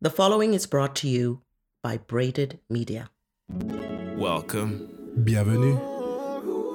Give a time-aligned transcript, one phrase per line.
[0.00, 1.42] The following is brought to you
[1.82, 3.10] by Braided Media.
[4.16, 4.88] Welcome.
[5.24, 5.78] Bienvenue.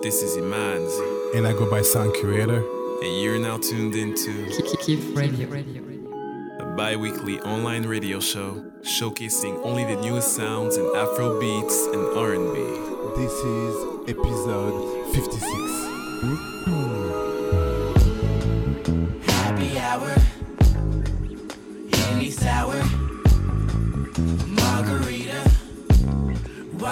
[0.02, 2.62] This is Imanzi, And I go by Sound Curator.
[3.02, 4.50] and you're now tuned into
[4.82, 5.48] Keep radio.
[6.60, 12.60] a bi-weekly online radio show showcasing only the newest sounds in Afro beats and R&B.
[13.16, 17.23] This is episode 56.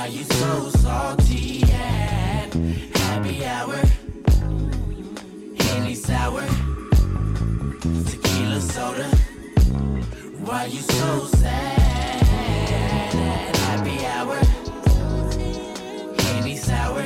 [0.02, 1.62] Why you so salty?
[1.62, 2.52] At
[2.98, 3.80] happy hour,
[5.60, 6.42] Henny sour,
[8.08, 9.08] tequila soda.
[10.44, 12.24] Why you so sad?
[13.14, 14.38] At happy hour,
[16.18, 17.06] Henny sour,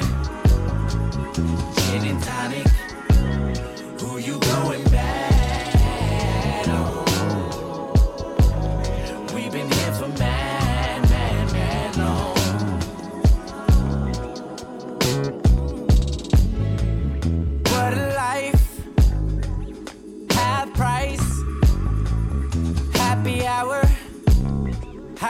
[1.76, 2.68] gin and tonic.
[4.00, 4.85] Who you going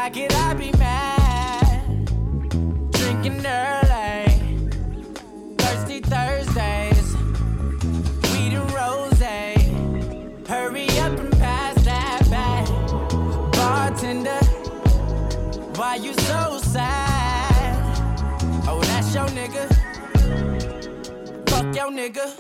[0.06, 2.06] How could I be mad?
[2.92, 4.70] Drinking early,
[5.58, 7.16] thirsty Thursdays
[8.30, 9.20] weed and rose.
[10.48, 12.68] Hurry up and pass that back.
[13.54, 14.46] Bartender,
[15.74, 18.00] why you so sad?
[18.68, 19.66] Oh, that's your nigga.
[21.50, 22.35] Fuck your nigga.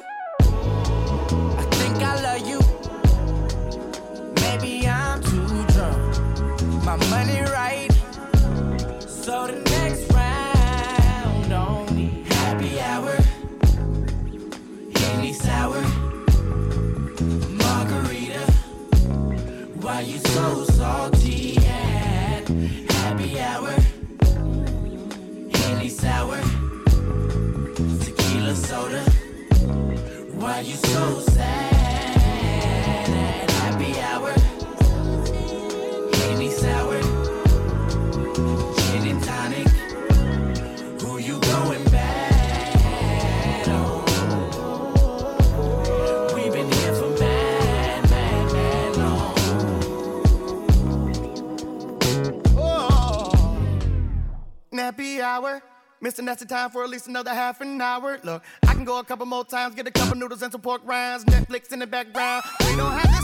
[56.26, 58.20] Missing that's the time for at least another half an hour.
[58.24, 60.82] Look, I can go a couple more times, get a couple noodles and some pork
[60.84, 62.44] rinds, Netflix in the background.
[62.62, 63.15] We don't have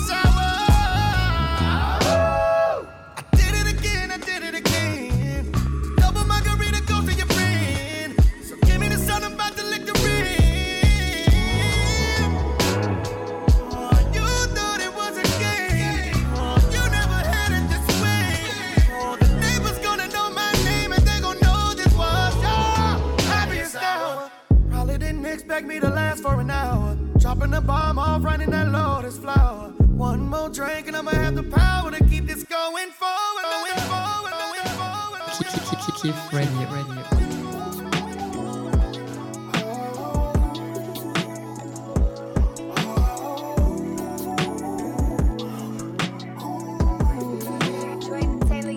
[25.62, 26.98] expect me to last for an hour.
[27.20, 29.70] Dropping the bomb off, running that lotus flower.
[29.94, 33.44] One more drink and I'ma have the power to keep this going forward.
[33.44, 35.82] Going forward, going forward, going forward.
[36.02, 36.68] Keep radio.
[36.74, 37.22] radio.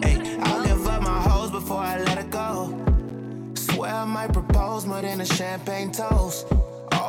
[0.04, 2.74] Ay, I'll give up my hoes before I let her go.
[3.54, 6.46] Swear I might propose more than a champagne toast.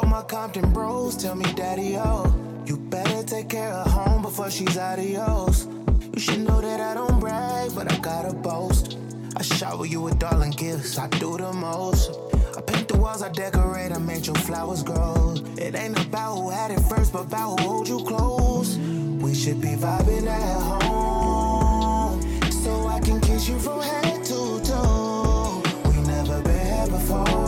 [0.05, 2.31] All my Compton bros tell me, Daddy, oh,
[2.67, 5.65] you better take care of home before she's adios.
[6.13, 8.99] You should know that I don't brag, but I gotta boast.
[9.35, 12.11] I shower you with darling gifts, I do the most.
[12.55, 15.33] I paint the walls, I decorate, I make your flowers grow.
[15.57, 18.77] It ain't about who had it first, but about who hold you close.
[18.77, 22.21] We should be vibing at home,
[22.51, 25.63] so I can kiss you from head to toe.
[25.85, 27.44] We never been here before.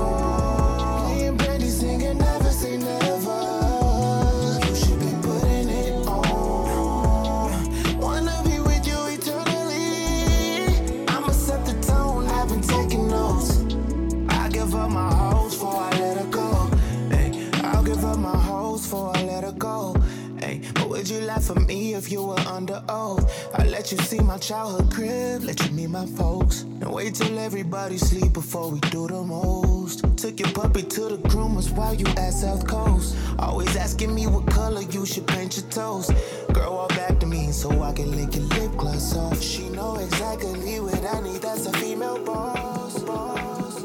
[21.08, 23.24] Would you laugh at me if you were under oath?
[23.58, 26.64] I let you see my childhood crib, let you meet my folks.
[26.64, 30.04] And wait till everybody sleep before we do the most.
[30.18, 33.16] Took your puppy to the groomers while you at South Coast.
[33.40, 36.12] Always asking me what color you should paint your toes.
[36.52, 39.42] Girl, walk back to me so I can lick your lip gloss off.
[39.42, 43.02] She know exactly what I need, that's a female boss.
[43.04, 43.82] boss.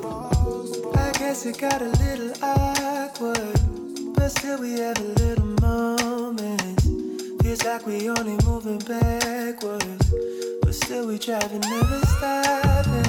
[0.97, 6.72] I guess it got a little awkward, but still we have a little moment.
[7.53, 10.15] Feels like we only moving backwards,
[10.63, 13.05] but still we driving, never stopping.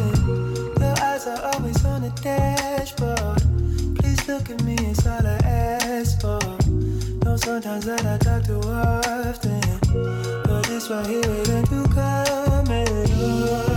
[0.82, 3.42] Your eyes are always on the dashboard.
[4.00, 6.42] Please look at me, it's all I ask for.
[7.24, 9.62] Know sometimes that I talk too often,
[10.44, 13.73] but this right here ain't too coming.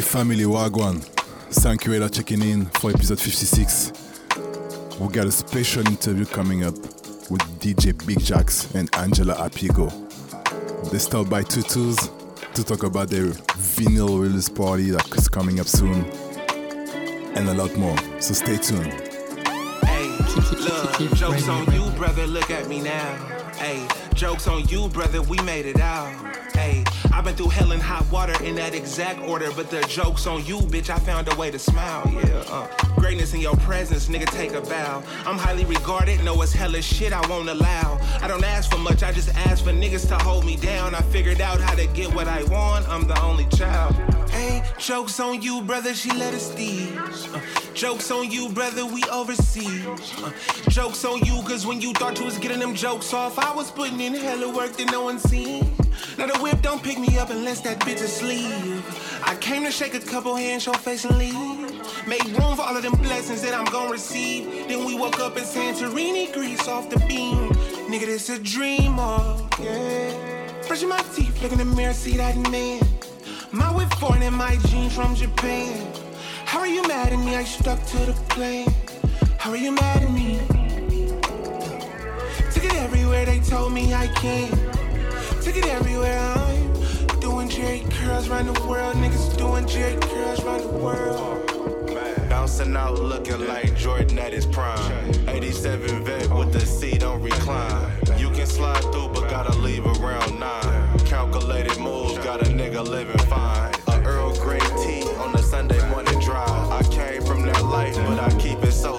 [0.00, 1.02] Family Wagwan.
[1.50, 3.92] Thank you, Ella, checking in for episode 56.
[4.98, 6.74] We got a special interview coming up
[7.30, 9.90] with DJ Big Jacks and Angela Apigo.
[10.90, 12.10] They stopped by Tutus
[12.54, 16.04] to talk about their vinyl release party that's coming up soon
[17.36, 17.96] and a lot more.
[18.20, 18.92] So stay tuned.
[19.86, 20.08] Hey,
[20.58, 22.26] look, jokes on you, brother.
[22.26, 23.14] Look at me now.
[23.56, 25.22] Hey, jokes on you, brother.
[25.22, 26.33] We made it out.
[27.14, 30.44] I've been through hell and hot water in that exact order, but the joke's on
[30.44, 30.90] you, bitch.
[30.90, 32.42] I found a way to smile, yeah.
[32.48, 32.66] Uh,
[32.96, 35.00] greatness in your presence, nigga, take a bow.
[35.24, 38.00] I'm highly regarded, know it's hella shit I won't allow.
[38.20, 40.92] I don't ask for much, I just ask for niggas to hold me down.
[40.96, 43.94] I figured out how to get what I want, I'm the only child.
[44.34, 46.98] Hey, jokes on you, brother, she let us steal.
[46.98, 47.40] Uh,
[47.72, 49.86] jokes on you, brother, we overseas.
[49.86, 50.32] Uh,
[50.68, 53.70] jokes on you, cause when you thought you was getting them jokes off, I was
[53.70, 55.72] putting in hella work that no one seen.
[56.18, 58.82] Now the whip don't pick me up unless that bitch asleep.
[59.24, 62.06] I came to shake a couple hands, show face and leave.
[62.08, 64.66] Make room for all of them blessings that I'm gonna receive.
[64.66, 67.50] Then we woke up in Santorini, Greece off the beam.
[67.88, 70.60] Nigga, this a dream, oh, yeah.
[70.66, 72.80] Brushing my teeth, look in the mirror, see that man.
[73.54, 75.86] My whip foreign and my jeans from Japan.
[76.44, 77.36] How are you mad at me?
[77.36, 78.66] I stuck to the plan.
[79.38, 80.40] How are you mad at me?
[82.50, 84.50] Took it everywhere, they told me I can.
[85.40, 88.96] Took it everywhere, I'm doing Jerry curls around the world.
[88.96, 92.28] Niggas doing Jerry curls around the world.
[92.28, 95.28] Bouncing out looking like Jordan at his prime.
[95.28, 97.92] 87 vet with the seat on recline.
[98.18, 100.83] You can slide through, but gotta leave around nine.
[101.24, 103.72] Calculated moves, got a nigga living fine.
[103.88, 106.70] A Earl Grey tea on the Sunday morning drive.
[106.70, 108.98] I came from that life, but I keep it so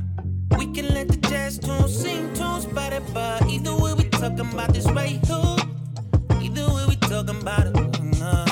[0.73, 4.73] can let the jazz tune sing tunes by it but Either way, we talking about
[4.73, 5.55] this right too.
[6.41, 7.73] Either way, we talking about it.
[8.19, 8.45] Nah.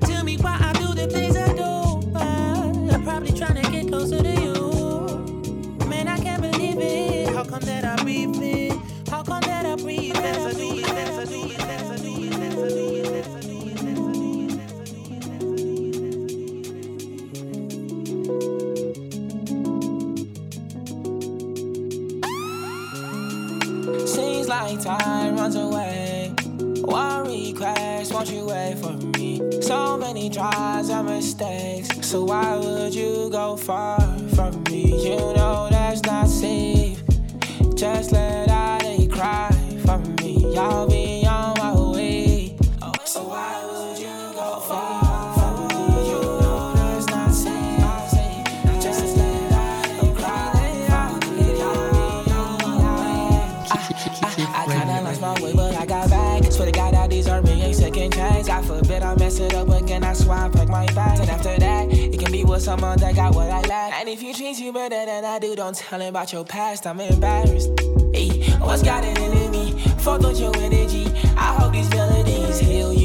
[0.00, 2.12] Tell me why I do the things I do.
[2.16, 4.43] I, I'm probably trying to get closer to you.
[30.14, 32.06] many tries and mistakes.
[32.06, 33.98] So why would you go far
[34.36, 34.84] from me?
[35.02, 37.02] You know that's not safe.
[37.74, 39.50] Just let out a cry
[39.84, 40.56] from me.
[40.56, 41.03] I'll be
[59.38, 61.20] mess it up again, I swear I pack my bags.
[61.20, 63.94] And after that, it can be with someone that got what I lack.
[63.94, 66.86] And if he treats you better than I do, don't tell him about your past,
[66.86, 67.70] I'm embarrassed.
[68.12, 69.72] Hey, what's got it in me?
[69.98, 71.06] Fuck with your energy.
[71.36, 73.03] I hope these melodies heal you.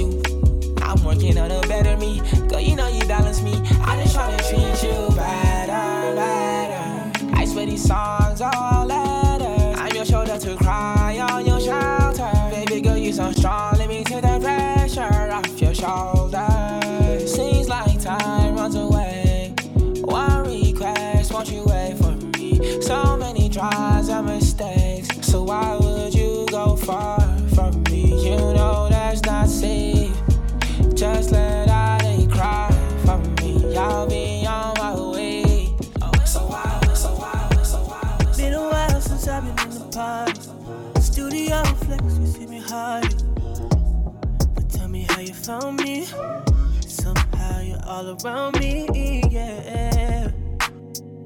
[47.99, 50.31] all around me, yeah.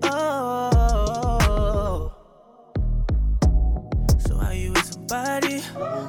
[0.01, 1.39] Oh,
[4.17, 5.61] so are you with somebody?
[5.77, 6.07] Oh,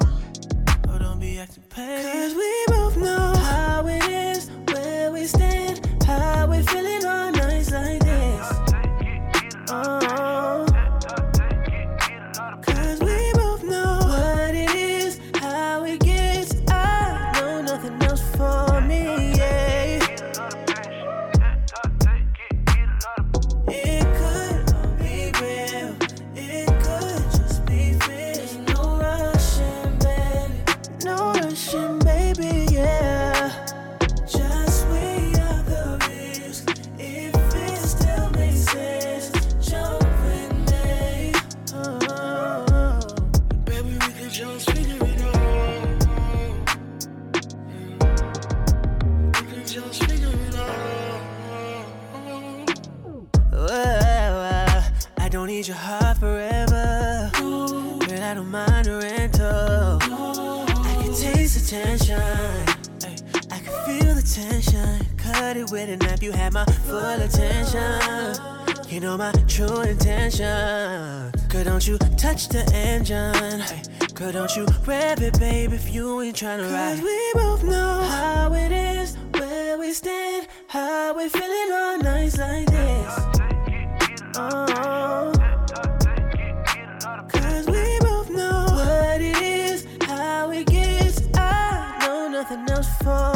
[0.97, 2.24] don't be acting petty.
[61.55, 62.19] attention.
[63.51, 65.05] I can feel the tension.
[65.17, 68.35] Cut it with a knife, you had my full attention.
[68.89, 71.31] You know my true intention.
[71.49, 73.63] Girl, don't you touch the engine.
[74.13, 76.95] Girl, don't you grab it, babe, if you ain't tryna ride.
[76.95, 82.37] Cause we both know how it is, where we stand, how we feeling on nights
[82.37, 83.19] like this.
[84.37, 85.34] Oh.
[93.05, 93.34] For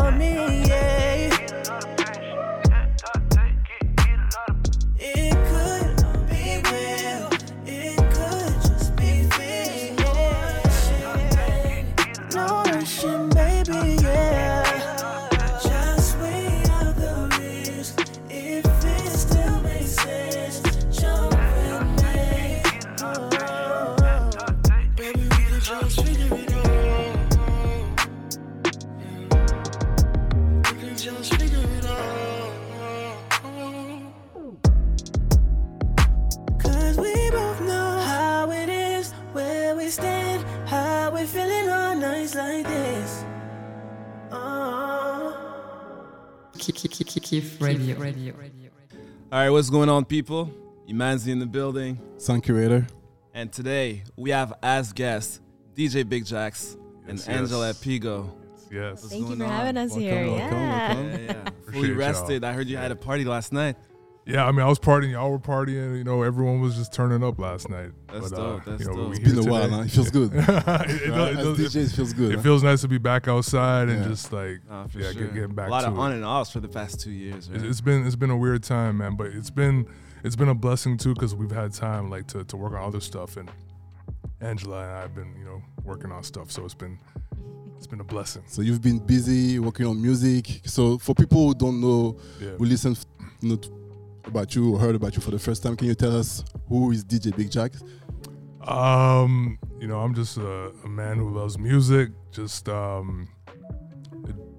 [46.74, 47.98] Kiff Radio.
[47.98, 48.34] Radio.
[49.32, 50.52] All right, what's going on, people?
[50.88, 52.00] Imanzi in the building.
[52.18, 52.88] Sound curator.
[53.34, 55.40] And today we have as guests
[55.76, 56.76] DJ Big Jacks
[57.08, 57.38] and Yes, yes.
[57.38, 58.32] Angela Pigo.
[58.72, 59.02] Yes.
[59.02, 59.50] What's Thank you for on?
[59.50, 60.28] having us here.
[60.28, 60.94] welcome, yeah.
[60.94, 61.10] welcome.
[61.12, 61.32] Yeah, yeah.
[61.48, 61.98] Appreciate Fully y'all.
[61.98, 62.44] rested.
[62.44, 63.76] I heard you had a party last night.
[64.30, 65.12] Yeah, I mean, I was partying.
[65.12, 65.98] Y'all were partying.
[65.98, 67.92] You know, everyone was just turning up last night.
[68.08, 69.10] That's But, dope, Uh, that's you know, dope.
[69.10, 69.76] we It's here been a while, today.
[69.76, 69.82] huh?
[69.84, 70.34] It feels good.
[70.36, 70.56] it, it Right?
[70.56, 72.32] does- As it does- DJ, it feels good.
[72.32, 72.42] It huh?
[72.44, 75.14] feels nice to be back outside and just like Nah, yeah, sure.
[75.14, 76.00] get, getting back a lot to of it.
[76.00, 77.58] on and offs for the past two years, right?
[77.58, 79.16] It's- it's been it's been a weird time, man.
[79.16, 79.88] But it's been
[80.24, 83.00] it's been a blessing too because we've had time like to, to work on other
[83.02, 83.50] stuff and
[84.42, 86.98] Angela and I have been you know working on stuff, so it's been
[87.78, 88.44] it's been a blessing.
[88.48, 90.62] So you've been busy working on music.
[90.66, 92.50] So for people who don't know, Yeah.
[92.58, 93.06] who listen f-
[93.42, 93.70] you know, t-
[94.30, 96.92] about you or heard about you for the first time, can you tell us who
[96.92, 97.74] is DJ Big Jack?
[98.66, 102.12] Um, you know, I'm just a, a man who loves music.
[102.32, 103.28] Just um,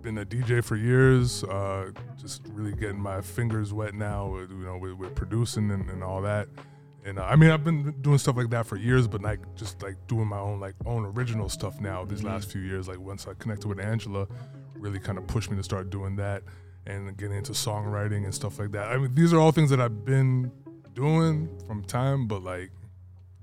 [0.03, 1.45] been a DJ for years.
[1.45, 4.29] Uh, just really getting my fingers wet now.
[4.29, 6.49] With, you know, with, with producing and, and all that.
[7.05, 9.83] And uh, I mean, I've been doing stuff like that for years, but like just
[9.83, 12.05] like doing my own like own original stuff now.
[12.05, 14.27] These last few years, like once I connected with Angela,
[14.75, 16.43] really kind of pushed me to start doing that
[16.91, 18.89] and getting into songwriting and stuff like that.
[18.89, 20.51] I mean, these are all things that I've been
[20.95, 22.71] doing from time, but like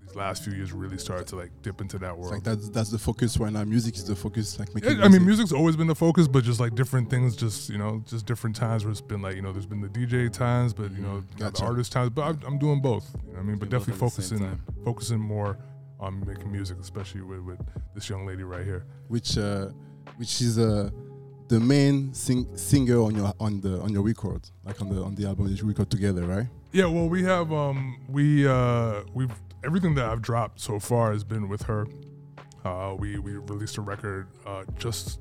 [0.01, 2.33] these last few years really started to like dip into that It's world.
[2.33, 3.63] like that's that's the focus right now.
[3.63, 4.57] Music is the focus.
[4.59, 4.97] Like making.
[4.99, 7.77] Yeah, I mean, music's always been the focus, but just like different things, just you
[7.77, 10.73] know, just different times where it's been like you know, there's been the DJ times,
[10.73, 11.61] but you know, Gotcha.
[11.61, 12.09] the artist times.
[12.11, 13.05] But I'm, I'm doing both.
[13.25, 15.57] You know what I mean, but Doing both definitely at the same focusing focusing more
[15.99, 17.59] on making music, especially with, with
[17.95, 18.85] this young lady right here.
[19.07, 19.67] which uh,
[20.17, 20.89] which is uh,
[21.49, 25.15] the main sing- singer on your on the on your record, like on the on
[25.15, 26.47] the album that you record together, right?
[26.71, 29.31] Yeah, well, we have um we uh we've
[29.63, 31.87] everything that I've dropped so far has been with her.
[32.65, 35.19] Uh, we we released a record uh just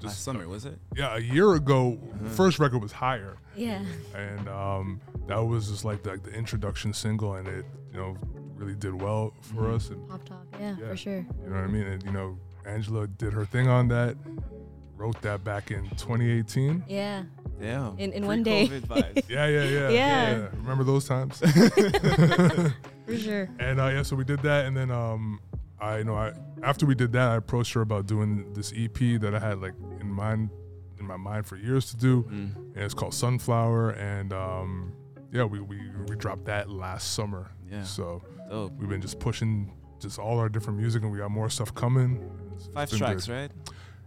[0.00, 0.78] Last just summer, was it?
[0.96, 1.98] yeah a year ago.
[2.02, 2.28] Uh-huh.
[2.30, 3.36] First record was higher.
[3.56, 3.82] Yeah.
[4.14, 8.16] and um, that was just like the, like the introduction single, and it you know
[8.56, 9.74] really did well for Mm-hmm.
[9.74, 9.90] us.
[9.90, 10.46] And Pop talk.
[10.60, 10.88] Yeah, Yeah.
[10.88, 11.16] for sure.
[11.42, 11.86] you know what I mean?
[11.86, 14.16] And you know, Angela did her thing on that,
[14.98, 16.84] wrote that back in 2018.
[16.88, 17.22] Yeah.
[17.60, 17.92] Yeah.
[17.98, 18.68] In- in one day.
[18.68, 19.28] Pre-COVID.
[19.28, 20.48] Yeah, yeah, yeah, Yeah.
[20.62, 21.38] Remember those times?
[23.06, 23.48] For sure.
[23.58, 25.40] And uh, yeah, so we did that, and then um,
[25.80, 26.32] I you know I
[26.62, 29.74] after we did that, I approached her about doing this EP that I had like
[30.00, 30.50] in mind
[31.00, 32.54] in my mind for years to do, Mm.
[32.74, 34.92] and it's called Sunflower, and um,
[35.32, 37.50] yeah, we, we we dropped that last summer.
[37.70, 37.82] Yeah.
[37.82, 38.72] So Dope.
[38.78, 42.16] we've been just pushing just all our different music, and we got more stuff coming.
[42.16, 43.32] It's- it's Five been tracks, good.
[43.34, 43.50] right?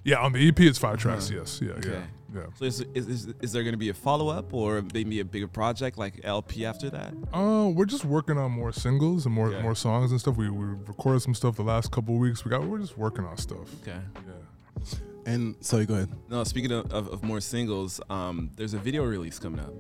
[0.04, 1.30] Yeah, on the EP it's 5 tracks.
[1.30, 1.40] Uh-huh.
[1.40, 1.90] Yes, yeah, Okay.
[1.92, 2.04] yeah,
[2.36, 2.46] yeah.
[2.56, 5.26] So is, is, is, is there going to be a follow up or maybe a
[5.26, 7.14] bigger project like LP after that?
[7.34, 9.62] Uh, we're just working on more singles and more Okay.
[9.62, 10.38] more songs and stuff.
[10.38, 12.44] We we recorded some stuff the last couple of weeks.
[12.46, 13.68] We got we're just working on stuff.
[13.84, 14.00] Okay.
[14.28, 14.84] Yeah.
[15.26, 16.10] And sorry, go ahead.
[16.30, 19.74] No, speaking of, of, of more singles, um, there's a video release coming up.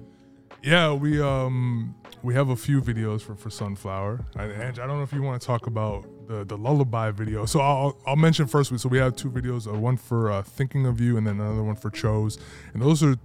[0.62, 4.23] Yeah, we um we have a few videos for for Sunflower.
[4.36, 7.45] And Ange, I don't know if you want to talk about the the lullaby video.
[7.45, 8.77] So I'll I'll mention first.
[8.79, 9.67] So we have two videos.
[9.67, 12.37] Uh, one for uh, Thinking of You, and then another one for Chose.
[12.73, 13.15] And those are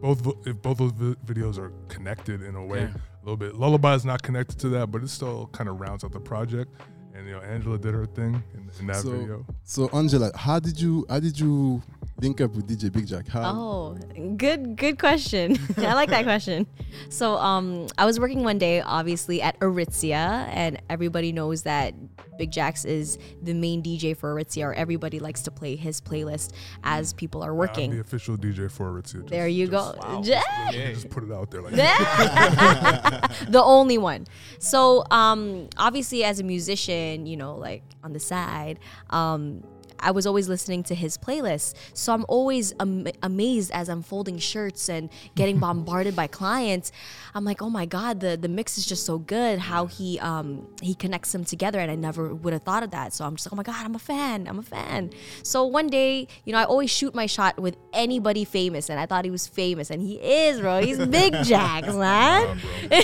[0.00, 3.54] both if both those vi- videos are connected in a way a little bit.
[3.54, 6.70] Lullaby is not connected to that, but it still kind of rounds out the project.
[7.14, 9.46] And you know, Angela did her thing in, in that so, video.
[9.64, 11.82] so Angela, how did you how did you
[12.20, 13.28] link up with DJ Big Jack?
[13.28, 13.42] How?
[13.54, 13.98] Oh,
[14.36, 15.56] good good question.
[15.78, 16.66] I like that question.
[17.08, 21.94] So um I was working one day obviously at Aritzia and everybody knows that
[22.38, 26.52] Big Jax is the main DJ for Aritzia or everybody likes to play his playlist
[26.84, 27.90] as people are I'm working.
[27.90, 29.20] the official DJ for Aritzia.
[29.20, 29.94] Just, There you go.
[30.22, 30.70] just- Yeah.
[30.72, 33.44] just, just put it out there like that.
[33.48, 34.26] the only one.
[34.58, 38.78] So, um, obviously, as a musician, you know, like on the side,
[39.10, 39.62] um,
[40.00, 41.74] I was always listening to his playlist.
[41.94, 46.92] So I'm always am- amazed as I'm folding shirts and getting bombarded by clients.
[47.34, 49.58] I'm like, oh my god, the the mix is just so good.
[49.58, 53.12] How he um he connects them together, and I never would have thought of that.
[53.12, 54.46] So I'm just like, oh my god, I'm a fan.
[54.48, 55.10] I'm a fan.
[55.42, 59.06] So one day, you know, I always shoot my shot with anybody famous, and I
[59.06, 60.80] thought he was famous, and he is, bro.
[60.82, 62.58] He's Big Jax, man.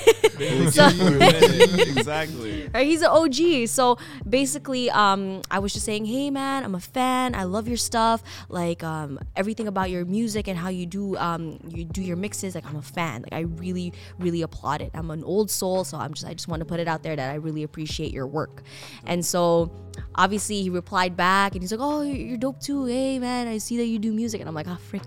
[0.71, 2.69] So- exactly.
[2.73, 3.69] Right, he's an OG.
[3.69, 7.35] So basically, um, I was just saying, hey man, I'm a fan.
[7.35, 8.23] I love your stuff.
[8.49, 12.55] Like um, everything about your music and how you do um, you do your mixes.
[12.55, 13.23] Like I'm a fan.
[13.23, 14.91] Like I really, really applaud it.
[14.95, 17.17] I'm an old soul, so I'm just I just want to put it out there
[17.17, 18.63] that I really appreciate your work.
[19.05, 19.71] And so
[20.15, 22.87] obviously he replied back and he's like, oh, you're dope too.
[22.87, 24.41] Hey man, I see that you do music.
[24.41, 25.03] And I'm like, oh frick.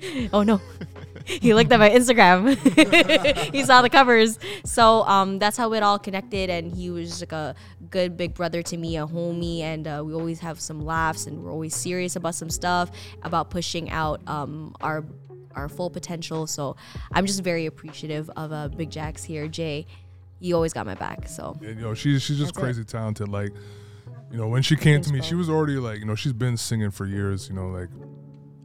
[0.32, 0.62] Oh no.
[1.26, 2.56] he looked at my Instagram.
[3.52, 4.38] he saw the covers.
[4.64, 6.48] So um, that's how it all connected.
[6.48, 7.54] And he was like a
[7.90, 9.60] good big brother to me, a homie.
[9.60, 12.90] And uh, we always have some laughs and we're always serious about some stuff,
[13.22, 15.04] about pushing out um, our
[15.60, 16.46] our full potential.
[16.46, 16.76] So
[17.12, 19.46] I'm just very appreciative of uh, Big Jacks here.
[19.48, 19.86] Jay,
[20.40, 21.28] you always got my back.
[21.28, 22.60] So And, you know, she's she's just That's it.
[22.60, 23.28] crazy talented.
[23.28, 23.52] Like,
[24.32, 25.28] you know, when she came Thanks, to me, bro.
[25.28, 27.48] she was already like, you know, she's been singing for years.
[27.48, 27.88] You know, like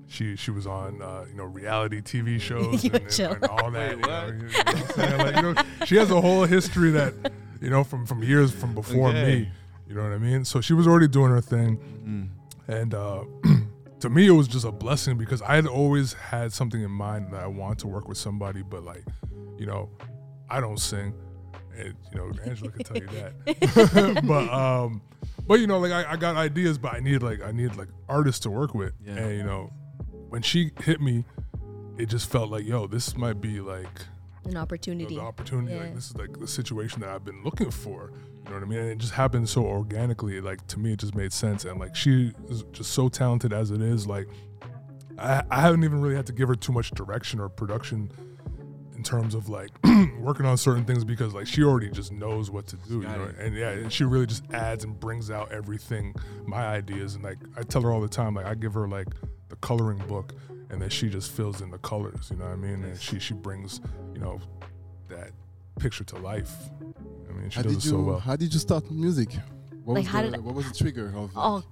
[0.07, 3.31] she she was on uh, you know reality TV shows You and, and- chill.
[3.33, 3.91] and all that.
[3.97, 5.17] You know, you know what I'm saying?
[5.19, 7.13] Like, you know, she has a whole history that
[7.61, 9.23] you know from from years from before Okay.
[9.25, 9.49] me.
[9.87, 10.45] You know what I mean?
[10.45, 12.29] So she was already doing her thing,
[12.67, 13.23] and uh,
[14.05, 17.31] to me, it was just a blessing because I had always had something in mind
[17.31, 19.03] that I wanted to work with somebody, but like,
[19.57, 19.89] you know,
[20.47, 21.11] I don't sing,
[21.75, 24.21] and you know, Angela can tell you that.
[24.27, 25.01] but um,
[25.47, 27.87] but you know, like I, I got ideas, but I need like I need like
[28.07, 29.13] artists to work with, Yeah.
[29.17, 29.73] and you know,
[30.29, 31.25] when she hit me,
[31.97, 33.87] it just felt like, yo, this might be like
[34.43, 35.15] an you know, opportunity.
[35.15, 35.73] the opportunity.
[35.73, 35.81] Yeah.
[35.81, 38.11] Like this is like the situation that I've been looking for.
[38.45, 38.79] You know what I mean?
[38.79, 40.39] And it just happened so organically.
[40.39, 41.65] Like to me, it just made sense.
[41.65, 44.05] And like she is just so talented as it is.
[44.05, 44.27] Like
[45.17, 48.11] I, I haven't even really had to give her too much direction or production
[48.95, 49.71] in terms of like
[50.19, 52.95] working on certain things because like she already just knows what to do.
[52.95, 53.31] You know?
[53.39, 56.13] And yeah, and she really just adds and brings out everything,
[56.45, 57.15] my ideas.
[57.15, 59.07] And like I tell her all the time, like I give her like
[59.49, 60.33] the coloring book
[60.69, 62.83] and then she just fills in the colors, you know what I mean?
[62.83, 63.81] And she she brings,
[64.13, 64.39] you know,
[65.09, 65.31] that
[65.79, 66.53] picture to life.
[67.35, 68.19] I mean, she How does did it you so well.
[68.19, 69.29] How did you start music?
[69.83, 71.63] What Like, was how the, did what was the trigger of Oh,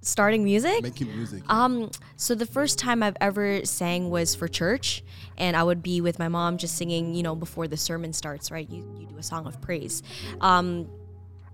[0.00, 0.82] starting music?
[0.82, 1.42] making music?
[1.48, 5.02] Um, so the first time I've ever sang was for church,
[5.38, 8.50] and I would be with my mom just singing, you know, before the sermon starts,
[8.50, 8.68] right?
[8.68, 10.02] You, you do a song of praise.
[10.40, 10.88] Um,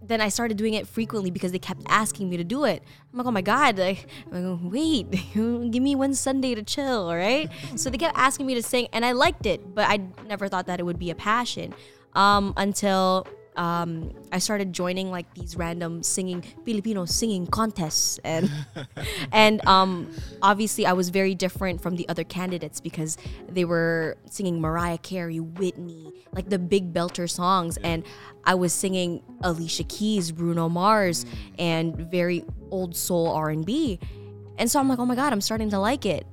[0.00, 2.82] then I started doing it frequently because they kept asking me to do it.
[3.12, 7.08] I'm like, oh my God, like, I'm like, wait, give me one Sunday to chill,
[7.10, 7.50] all right?
[7.76, 10.66] so they kept asking me to sing, and I liked it, but I never thought
[10.66, 11.74] that it would be a passion
[12.14, 13.26] um, until
[13.58, 18.48] um, I started joining like these random singing Filipino singing contests, and
[19.32, 23.18] and um, obviously I was very different from the other candidates because
[23.48, 28.04] they were singing Mariah Carey, Whitney, like the big belter songs, and
[28.44, 31.26] I was singing Alicia Keys, Bruno Mars,
[31.58, 33.98] and very old soul R and B,
[34.56, 36.24] and so I'm like, oh my god, I'm starting to like it,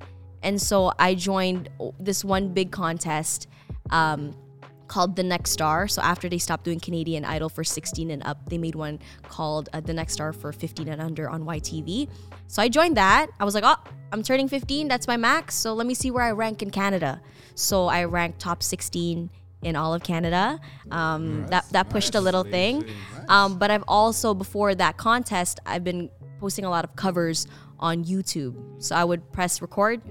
[0.44, 3.48] and so I joined this one big contest.
[3.90, 4.36] Um,
[4.88, 5.88] called The Next Star.
[5.88, 9.68] So after they stopped doing Canadian Idol for 16 and up, they made one called
[9.72, 12.08] uh, The Next Star for 15 and under on YTV.
[12.48, 13.28] So I joined that.
[13.40, 13.76] I was like, oh,
[14.12, 14.88] I'm turning 15.
[14.88, 15.54] That's my max.
[15.54, 17.20] So let me see where I rank in Canada.
[17.54, 19.30] So I ranked top 16
[19.62, 20.60] in all of Canada.
[20.90, 22.84] Um, that that pushed a little thing.
[23.28, 27.46] Um, but I've also before that contest, I've been posting a lot of covers
[27.78, 28.54] on YouTube.
[28.78, 30.02] So I would press record,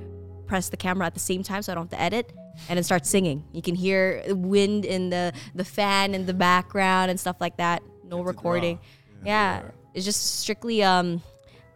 [0.45, 2.31] press the camera at the same time, so I don't have to edit,
[2.69, 3.43] and then start singing.
[3.51, 7.57] You can hear the wind in the the fan in the background and stuff like
[7.57, 7.83] that.
[8.03, 8.79] No recording.
[9.23, 9.63] Yeah.
[9.93, 11.21] it's just strictly um.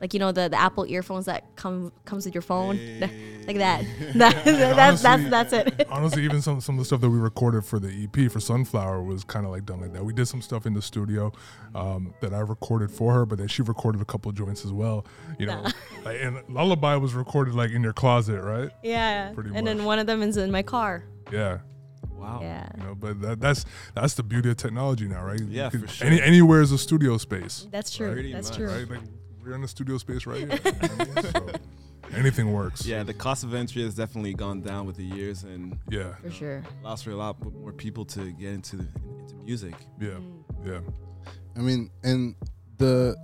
[0.01, 2.77] Like you know the, the Apple earphones that come comes with your phone,
[3.45, 3.83] like that.
[4.15, 5.87] that, that that's that's Honestly- that's it.
[5.89, 9.03] Honestly, even some some of the stuff that we recorded for the EP for Sunflower
[9.03, 10.05] was kind of like done like that.
[10.05, 11.33] We did some stuff in the studio
[11.75, 14.71] um, that I recorded for her, but then she recorded a couple of joints as
[14.71, 15.05] well.
[15.37, 15.71] You know, Nah.
[16.05, 18.69] like, and Lullaby was recorded like in your closet, right?
[18.83, 19.65] Yeah, Pretty and much.
[19.65, 21.03] then one of them is in my car.
[21.31, 21.59] Yeah.
[22.11, 22.39] Wow.
[22.41, 22.67] Yeah.
[22.77, 25.39] You know, but that, that's that's the beauty of technology now, right?
[25.41, 26.07] Yeah, for sure.
[26.07, 27.65] Any anywhere is a studio space.
[27.71, 28.11] That's true.
[28.13, 28.57] Pretty That's much.
[28.57, 28.67] true.
[28.67, 28.89] Right?
[28.89, 28.99] Like
[29.49, 30.49] we're in the studio space right here.
[30.49, 31.31] you know what I mean?
[31.33, 32.85] So, anything works.
[32.85, 36.13] Yeah, the cost of entry has definitely gone down with the years, and Yeah.
[36.21, 36.63] For sure.
[36.83, 38.87] allows for a lot more people to get into the,
[39.19, 39.73] into music.
[39.99, 40.09] Yeah.
[40.09, 40.43] Mm.
[40.65, 40.79] Yeah.
[41.57, 42.35] I mean, and
[42.77, 43.15] the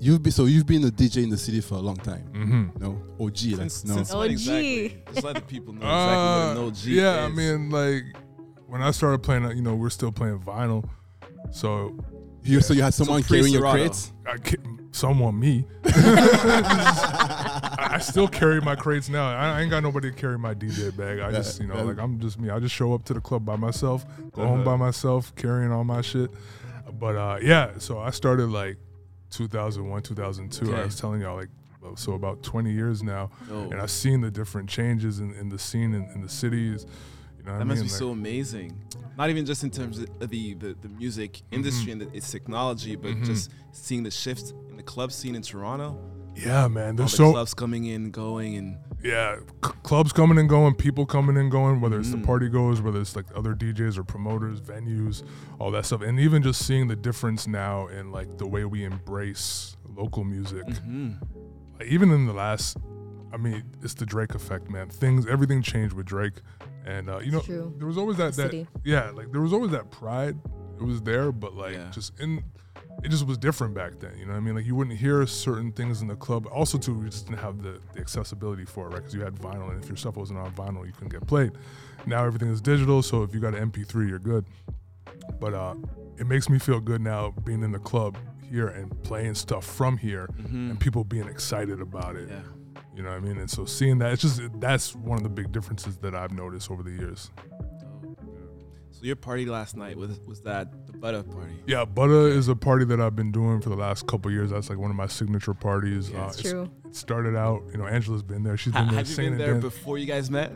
[0.00, 2.24] you've been so you've been a DJ in the city for a long time.
[2.32, 2.82] Mm-hmm.
[2.82, 3.96] No, OG, Since, like no.
[3.96, 4.30] since when OG.
[4.30, 5.02] exactly?
[5.12, 7.32] Just let the people know Uh, exactly what an OG yeah, is.
[7.32, 8.02] I mean, like
[8.66, 10.88] when I started playing, you know, we're still playing vinyl,
[11.52, 11.96] so
[12.42, 13.78] You so you had someone pre carrying your Serato.
[13.78, 14.12] crates.
[14.26, 14.36] I,
[14.92, 15.64] ca- some want me.
[16.64, 19.28] I, I still carry my crates now.
[19.28, 21.20] I, I ain't got nobody to carry my DJ bag.
[21.20, 22.50] I just, you know, like I'm just me.
[22.50, 24.64] I just show up to the club by myself, go home Uh-huh.
[24.64, 26.30] by myself, carrying all my shit.
[26.98, 28.76] But uh, yeah, so I started like
[29.30, 30.74] 2001, 2002.
[30.74, 31.48] I was telling y'all like.
[31.94, 33.62] So about 20 years now, Oh.
[33.70, 36.84] and I've seen the different changes in, in the scene in, in the cities.
[37.38, 37.86] You know, what That I must mean?
[37.86, 38.78] be Like- so amazing.
[39.16, 42.96] Not even just in terms of the the, the music industry and the, its technology,
[42.96, 43.24] but Mhm.
[43.24, 45.98] just seeing the shift in the club scene in Toronto.
[46.34, 46.90] Yeah, man.
[46.90, 50.74] All There's the so clubs coming in, going, and yeah, c- clubs coming and going,
[50.74, 52.24] people coming and going, whether it's the Mhm.
[52.24, 55.22] party goers, whether it's like other DJs or promoters, venues,
[55.58, 58.84] all that stuff, and even just seeing the difference now in like the way we
[58.84, 60.66] embrace local music.
[60.66, 61.20] Mhm.
[61.78, 62.76] Like, even in the last,
[63.32, 64.88] I mean, it's the Drake effect, man.
[64.88, 66.40] Things, everything changed with Drake,
[66.86, 67.74] and uh, you know, true.
[67.76, 70.38] there was always that The that yeah, like there was always that pride.
[70.80, 72.42] It was there, but like just in.
[73.02, 74.54] It just was different back then, you know what I mean?
[74.56, 76.46] Like you wouldn't hear certain things in the club.
[76.52, 78.96] Also, too, we just didn't have the, the accessibility for it, right?
[78.96, 81.52] Because you had vinyl, and if your stuff wasn't on vinyl, you couldn't get played.
[82.06, 84.44] Now everything is digital, so if you got an MP3, you're good.
[85.40, 85.74] But uh,
[86.18, 88.18] it makes me feel good now being in the club
[88.50, 90.70] here and playing stuff from here, Mhm.
[90.70, 92.28] and people being excited about it.
[92.28, 92.40] Yeah.
[92.94, 93.38] You know what I mean?
[93.38, 96.70] And so seeing that, it's just that's one of the big differences that I've noticed
[96.70, 97.30] over the years.
[99.00, 101.54] So your party last night was was that the butter party?
[101.66, 104.50] Yeah, Butter is a party that I've been doing for the last couple years.
[104.50, 106.10] That's like one of my signature parties.
[106.10, 106.70] Yeah, uh, it's it's- true.
[106.84, 108.56] It started out, you know, Angela's been there.
[108.56, 110.52] She's been there have you been there before you guys met?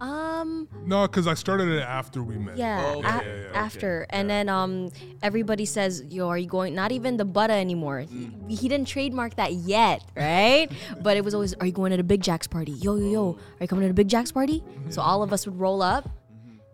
[0.00, 2.56] Um, No, because I started it after we met.
[2.56, 4.90] yeah, Oh, a- okay, yeah, yeah, after, and then um,
[5.24, 8.00] everybody says, "Yo, are you going?" Not even the butter anymore.
[8.00, 10.68] He, he didn't trademark that yet, right?
[11.02, 13.30] but it was always, "Are you going to the Big Jacks party?" Yo, yo, yo,
[13.32, 14.62] are you coming to the Big Jacks party?
[14.90, 16.08] So all of us would roll up,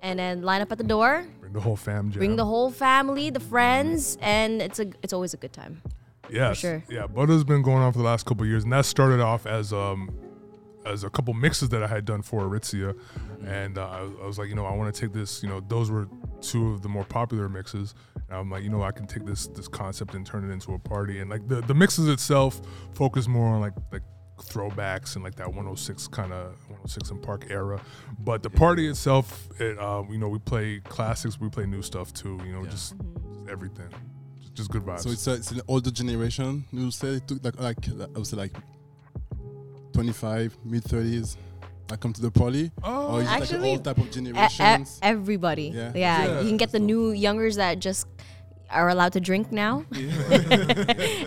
[0.04, 2.18] and then line up at the door, Bring the whole fam jam.
[2.20, 5.82] bring the whole family, the friends, and it's a it's always a good time.
[6.30, 6.58] Yes.
[6.58, 6.82] sure.
[6.88, 9.46] Yeah, Butter's been going on for the last couple of years, and that started off
[9.46, 10.10] as um
[10.86, 12.94] as a couple mixes that I had done for Aritzia,
[13.46, 15.42] and uh, I, was- I was like, you know, I want to take this.
[15.42, 16.06] You know, those were
[16.42, 17.94] two of the more popular mixes.
[18.28, 20.74] And I'm like, you know, I can take this this concept and turn it into
[20.74, 22.60] a party, and like the the mixes itself
[22.94, 24.02] focus more on like like
[24.42, 26.54] throwbacks and like that 106 kind of
[26.84, 27.80] 106 and Park era,
[28.18, 32.12] but the party itself, it, uh, you know, we play classics, we play new stuff
[32.12, 32.38] too.
[32.44, 33.88] You know, just, just everything,
[34.38, 35.00] just, just good vibes.
[35.00, 36.64] So it's, a, it's an older generation.
[36.72, 38.52] You say it took like like I would say like
[39.94, 41.36] 25, mid 30s.
[41.90, 42.70] I come to the party.
[42.82, 44.98] Oh, or is it like Actually, all type of E- e- generations?
[45.02, 45.64] everybody.
[45.74, 45.92] Yeah.
[45.94, 46.24] Yeah.
[46.26, 46.40] Yeah.
[46.40, 48.06] You can get the new youngers that just
[48.74, 49.84] are allowed to drink now.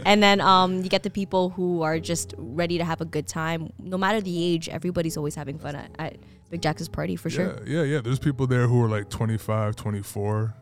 [0.06, 3.28] and then um, you get the people who are just ready to have a good
[3.28, 3.72] time.
[3.80, 6.18] No matter the age, everybody's always having fun at, at
[6.50, 7.60] Big Jack's party for sure.
[7.66, 8.02] Yeah, yeah, yeah.
[8.02, 10.56] There's people there who are like 25, 24.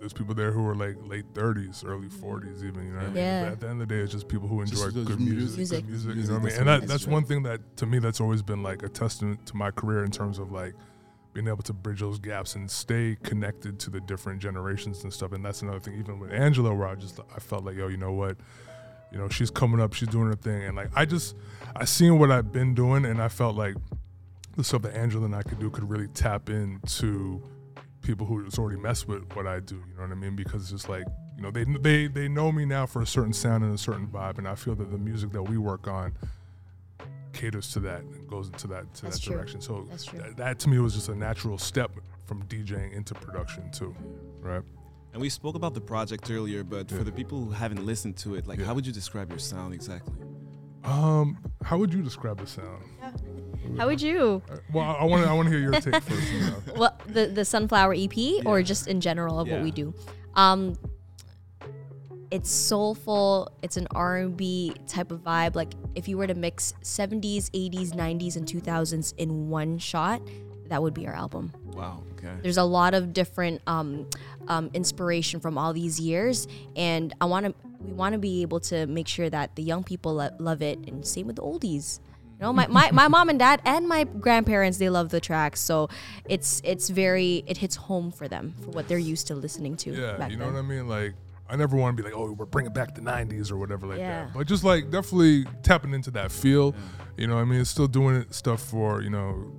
[0.00, 2.86] There's people there who are like late 30s, early 40s, even.
[2.86, 3.14] You know what I mean?
[3.14, 5.56] But at the end of the day, it's just people who enjoy the good music.
[5.56, 5.86] music, Music.
[5.86, 6.16] good music.
[6.16, 6.44] You know what I mean?
[6.44, 8.88] that's And that, it that's one thing that to me that's always been like a
[8.88, 10.74] testament to my career in terms of like
[11.38, 15.30] being able to bridge those gaps and stay connected to the different generations and stuff.
[15.30, 17.96] And that's another thing, even with Angela, where I just I felt like, yo, you
[17.96, 18.36] know what?
[19.12, 21.36] You know, she's coming up, she's doing her thing, and like I just
[21.76, 23.76] I seen what I've been doing, and I felt like
[24.56, 27.40] the stuff that Angela and I could do could really tap into
[28.02, 29.76] people who already mess with what I do.
[29.76, 30.34] You know what I mean?
[30.34, 31.04] Because it's just like
[31.36, 34.08] you know they they they know me now for a certain sound and a certain
[34.08, 36.14] vibe, and I feel that the music that we work on
[37.38, 39.36] caters to that and goes into that to That's that true.
[39.36, 39.60] direction.
[39.60, 40.18] So That's true.
[40.18, 41.90] That, that to me was just a natural step
[42.26, 43.94] from DJing into production too,
[44.40, 44.62] right?
[45.12, 46.98] And we spoke about the project earlier, but Yeah.
[46.98, 48.66] for the people who haven't listened to it, like Yeah.
[48.66, 50.14] how would you describe your sound exactly?
[50.84, 52.82] Um, how would you describe the sound?
[53.78, 54.42] How would you?
[54.50, 56.32] Uh, Well, I want to I want to hear your take first.
[56.32, 56.56] You know?
[56.80, 59.92] Well, the the Sunflower EP or just in general of what we do.
[60.34, 60.60] Um,
[62.30, 63.50] it's soulful.
[63.62, 65.54] It's an R and B type of vibe.
[65.54, 70.20] Like if you were to mix 70s, 80s, 90s, and 2000s in one shot,
[70.68, 71.52] that would be our album.
[71.72, 72.02] Wow.
[72.18, 72.34] Okay.
[72.42, 74.06] There's a lot of different um,
[74.48, 77.54] um, inspiration from all these years, and I want to.
[77.80, 80.80] We want to be able to make sure that the young people lo- love it,
[80.88, 82.00] and same with the oldies.
[82.38, 85.60] You know, my, my, my mom and dad and my grandparents they love the tracks,
[85.60, 85.88] so
[86.28, 89.90] it's it's very it hits home for them for what they're used to listening to.
[89.92, 90.54] Yeah, you know then.
[90.54, 90.88] what I mean?
[90.88, 91.14] Like,
[91.50, 93.98] I never want to be like, oh, we're bringing back the '90s or whatever like
[93.98, 94.24] Yeah.
[94.24, 94.34] that.
[94.34, 96.74] But just like definitely tapping into that feel.
[97.16, 99.50] You know, what I mean, it's still doing stuff for you know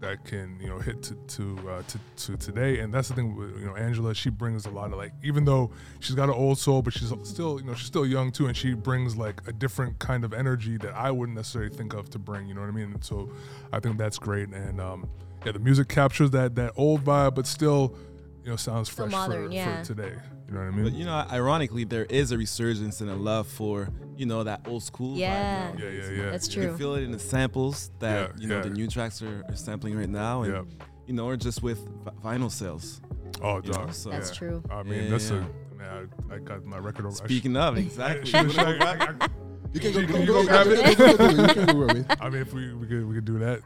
[0.00, 2.80] that can you know hit to to, uh, to to today.
[2.80, 4.14] And that's the thing with you know Angela.
[4.14, 7.12] She brings a lot of like, even though she's got an old soul, but she's
[7.24, 10.32] still you know she's still young too, and she brings like a different kind of
[10.34, 12.46] energy that I wouldn't necessarily think of to bring.
[12.46, 12.92] You know what I mean?
[12.92, 13.30] And so
[13.72, 14.48] I think that's great.
[14.48, 15.08] And um,
[15.46, 17.96] yeah, the music captures that that old vibe, but still
[18.44, 19.80] you know sounds fresh modern, for, yeah.
[19.80, 20.12] for today.
[20.46, 20.84] You know what I mean?
[20.84, 24.66] But you know, ironically, there is a resurgence and a love for you know that
[24.68, 25.16] old school.
[25.16, 25.70] Yeah.
[25.72, 25.84] vibe now.
[25.84, 26.30] Yeah, yeah, yeah.
[26.30, 26.62] That's true.
[26.62, 28.62] You can feel it in the samples that Yeah, you know yeah.
[28.62, 30.62] the new tracks are, are sampling right now, and Yeah.
[31.06, 31.80] you know, or just with
[32.22, 33.00] vinyl sales.
[33.42, 34.62] Oh, you know, so- That's true.
[34.70, 35.44] I mean, Yeah, that's yeah.
[35.72, 36.10] a man.
[36.30, 37.16] I, I got my record over.
[37.16, 38.30] Speaking sh- of, exactly.
[38.32, 42.16] Can go- go- go you can go grab it.
[42.20, 43.60] I mean, if we we could we could do that,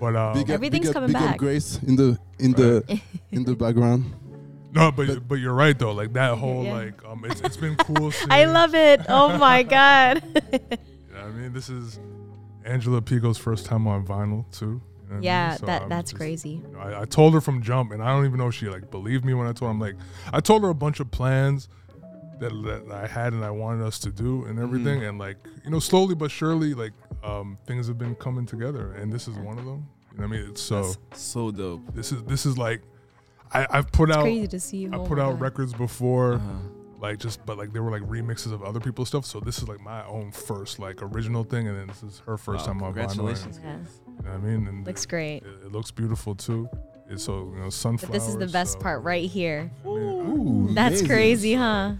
[0.00, 1.38] but um, Big up, Everything's big up, coming big up back.
[1.38, 3.00] Grace in the in the
[3.32, 4.12] in the background.
[4.72, 5.92] no, but but you're right though.
[5.92, 6.72] Like that whole Yeah.
[6.74, 8.10] like um, it's it's been cool.
[8.10, 9.00] Seeing, I love it.
[9.08, 10.22] Oh my god.
[10.52, 10.58] You
[11.12, 11.98] know I mean, this is
[12.64, 14.64] Angela Pico's first time on vinyl too.
[14.66, 15.22] you know what I mean?
[15.22, 16.62] yeah, So that I'm that's just- crazy.
[16.66, 18.68] you know, I, I told her from jump, and I don't even know if she
[18.68, 19.70] like believed me when I told her.
[19.70, 19.96] I'm like,
[20.32, 21.68] I told her a bunch of plans
[22.52, 25.08] that, that I had and I wanted us to do and everything, Mm-hmm.
[25.08, 29.12] and like you know, slowly but surely, like um, things have been coming together, and
[29.12, 29.86] this is one of them.
[30.12, 30.50] You know what I mean?
[30.50, 31.82] It's so That's so dope.
[31.94, 32.82] this is this is like
[33.52, 35.40] I, I've put out crazy to see you I put out hand.
[35.40, 36.34] records before.
[36.34, 36.52] Uh-huh.
[37.00, 39.26] Like just, but like they were like remixes of other people's stuff.
[39.26, 42.38] So this is like my own first like original thing, and then this is her
[42.38, 43.00] first Wow, time on vinyl.
[43.02, 43.60] and- congratulations.
[43.62, 43.76] Yeah.
[43.76, 44.66] You know what I mean?
[44.68, 45.36] And Looks it- great.
[45.42, 46.66] It, it looks beautiful too.
[47.10, 49.70] It's so you know But this is the best so, part right here.
[49.84, 51.06] I Ooh, That's amazing.
[51.08, 51.92] crazy, huh?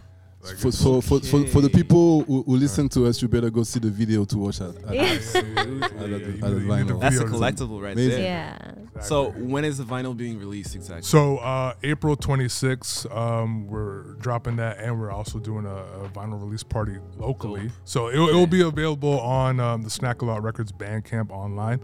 [0.44, 3.28] Like, For, it's- for, for, for, for the people who, who listen to us, you
[3.28, 4.74] better go see the video to watch that.
[4.92, 5.02] Yeah.
[5.02, 6.94] yeah, yeah, yeah, yeah, I yeah, love you the- need- I you love need the
[6.94, 7.00] the vinyl.
[7.00, 8.10] That's a collectible right Amazing.
[8.22, 8.84] there.
[8.96, 9.02] Yeah.
[9.02, 11.02] So when is the vinyl being released exactly?
[11.02, 16.40] So uh, April 26th, um, we're dropping that, and we're also doing a, a vinyl
[16.40, 17.62] release party locally.
[17.68, 17.72] Dope.
[17.84, 21.80] So it'll, it'll be available on um, the Snack a Lot Records Bandcamp online.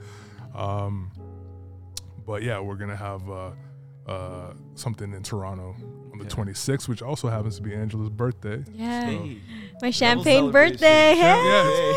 [0.55, 1.11] Um,
[2.27, 3.51] but yeah, we're gonna have uh,
[4.07, 5.75] uh, something in Toronto
[6.10, 6.51] on the Okay.
[6.53, 8.63] 26th, which also happens to be Angela's birthday.
[8.75, 9.07] Yeah.
[9.07, 9.39] Hey.
[9.83, 11.15] My champagne birthday.
[11.17, 11.35] Yeah,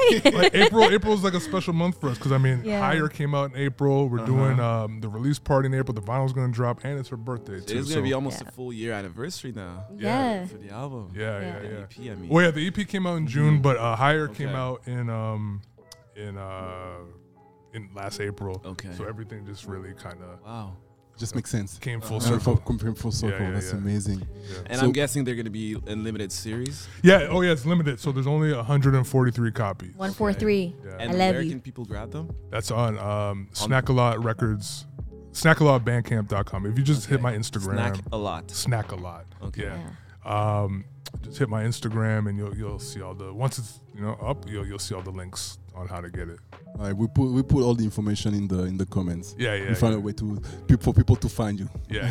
[0.08, 0.22] Hey.
[0.24, 0.84] yeah, like April.
[0.86, 2.80] April is like a special month for us because I mean, Yeah.
[2.80, 4.08] Higher came out in April.
[4.10, 4.26] We're Uh-huh.
[4.28, 5.94] doing um, the release party in April.
[5.94, 7.80] The vinyl's gonna drop, and it's her birthday too.
[7.80, 8.48] It's gonna be almost Yeah.
[8.48, 10.46] a full year anniversary now Yeah.
[10.46, 11.12] for the album.
[11.16, 11.46] Yeah, Yeah.
[11.46, 11.82] yeah, The.
[11.82, 12.30] EP, I mean.
[12.30, 15.62] Well, yeah, the EP came out in June, but uh, Higher came out in um
[16.16, 17.00] in uh
[17.74, 18.62] in last April.
[18.64, 18.90] Okay.
[18.98, 20.74] So everything just really kind of Wow.
[21.18, 21.78] Just makes sense.
[21.78, 22.56] came full Uh, circle.
[22.58, 23.40] for- Come full circle.
[23.46, 23.78] yeah, That's yeah.
[23.78, 24.20] amazing.
[24.20, 24.58] Yeah.
[24.66, 26.88] And So- I'm guessing they're gonna be a limited series.
[27.04, 27.28] yeah.
[27.30, 27.52] Oh, yeah.
[27.52, 29.96] It's limited, so there's only 143 copies.
[29.96, 30.76] One four three.
[30.84, 30.92] Yeah.
[31.00, 31.52] And I love where you.
[31.52, 32.32] can people grab them?
[32.50, 34.86] That's on um, Snackalot Records,
[35.34, 36.66] snackalotbandcamp.com.
[36.66, 38.52] If you just hit my Instagram, Snack a lot.
[38.52, 39.26] snack a lot.
[39.44, 39.64] Okay.
[40.26, 40.62] Yeah.
[40.64, 40.86] Um,
[41.22, 44.50] just hit my Instagram and you'll you'll see all the once it's you know up
[44.50, 46.40] you'll you'll see all the links on how to get it.
[46.78, 49.36] All right, we put we put all the information in the in the comments.
[49.38, 49.70] Yeah, yeah.
[49.70, 50.00] we find yeah.
[50.00, 51.70] a way to pe- for people to find you.
[51.90, 52.10] Yeah,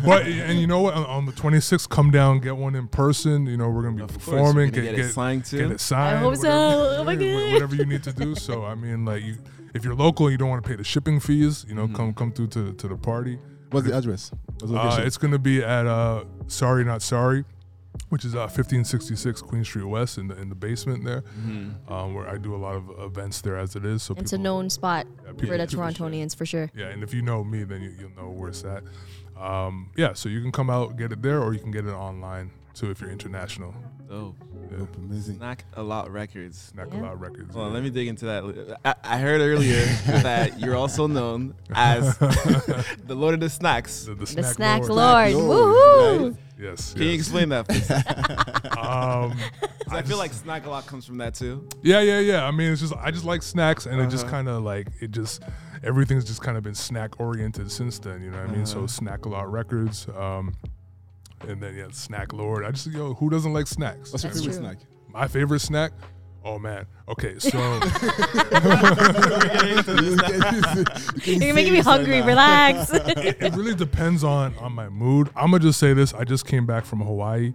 [0.04, 0.94] but and you know what?
[0.94, 3.46] On, on the 26th, come down, get one in person.
[3.46, 5.58] You know, we're gonna be Of performing, we're gonna get, get it signed too.
[5.58, 6.18] get it signed.
[6.18, 6.48] I hope so.
[6.48, 7.52] whatever- Oh my yeah, God.
[7.54, 8.34] Whatever you need to do.
[8.34, 9.36] So I mean, like you,
[9.74, 11.64] if you're local, you don't want to pay the shipping fees.
[11.68, 11.94] You know, Mhm.
[11.94, 13.38] come come through to to the party.
[13.70, 14.30] What's the address?
[14.60, 17.44] What's the Uh, it's gonna be at uh, Sorry Not Sorry,
[18.08, 21.90] which is uh, 1566 Queen Street West in the in the basement there, Mhm.
[21.90, 24.02] um, where I do a lot of events there as it is.
[24.02, 26.70] So It's a known spot Yeah, for people- the Torontonians for sure.
[26.74, 28.82] Yeah, and if you know me, then you, you'll know where it's at.
[29.40, 31.90] Um, yeah, so you can come out get it there, or you can get it
[31.92, 33.74] online too if you're international.
[34.08, 34.36] Dope.
[34.70, 34.78] Yeah.
[34.78, 35.36] Dope, amazing.
[35.36, 36.58] Snack a lot records.
[36.58, 37.00] Snack Yeah.
[37.00, 37.54] a lot records.
[37.54, 37.72] Well, yeah.
[37.72, 38.78] let me dig into that.
[38.84, 44.04] I, I heard earlier that you're also known as the Lord of the Snacks.
[44.04, 44.92] the, the The snack, snack lord.
[44.92, 45.32] lord.
[45.34, 46.36] Lord, Woohoo!
[46.58, 46.92] Yes.
[46.92, 47.66] Can you explain that?
[47.66, 47.86] Please?
[48.72, 49.38] 'Cause Um,
[49.88, 51.66] I, feel just- like snack a lot comes from that too.
[51.82, 52.44] Yeah, yeah, yeah.
[52.46, 54.30] I mean, it's just I just like snacks, and it just Uh-huh.
[54.36, 55.42] kind of like it just
[55.82, 58.22] everything's just kind of been snack oriented since then.
[58.22, 58.66] You know what I mean?
[58.66, 58.86] So Uh-huh.
[58.86, 60.54] snack a lot records, um,
[61.48, 62.64] and then yeah, snack lord.
[62.64, 64.12] I just yo, who doesn't like snacks?
[64.12, 64.62] What's your favorite true.
[64.62, 64.78] snack?
[65.08, 65.92] My favorite snack.
[66.44, 66.86] Oh man.
[67.08, 67.50] Okay, so
[71.24, 72.20] You're making me hungry.
[72.22, 72.90] Relax.
[72.92, 75.30] it, it really depends on on my mood.
[75.36, 76.12] I'm gonna just say this.
[76.14, 77.52] I just came back from Hawaii,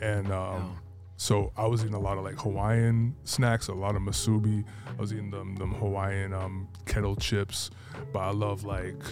[0.00, 0.76] and um,
[1.16, 4.64] so I was eating a lot of like Hawaiian snacks, a lot of musubi.
[4.88, 7.70] I was eating them them Hawaiian um, kettle chips,
[8.12, 9.02] but I love like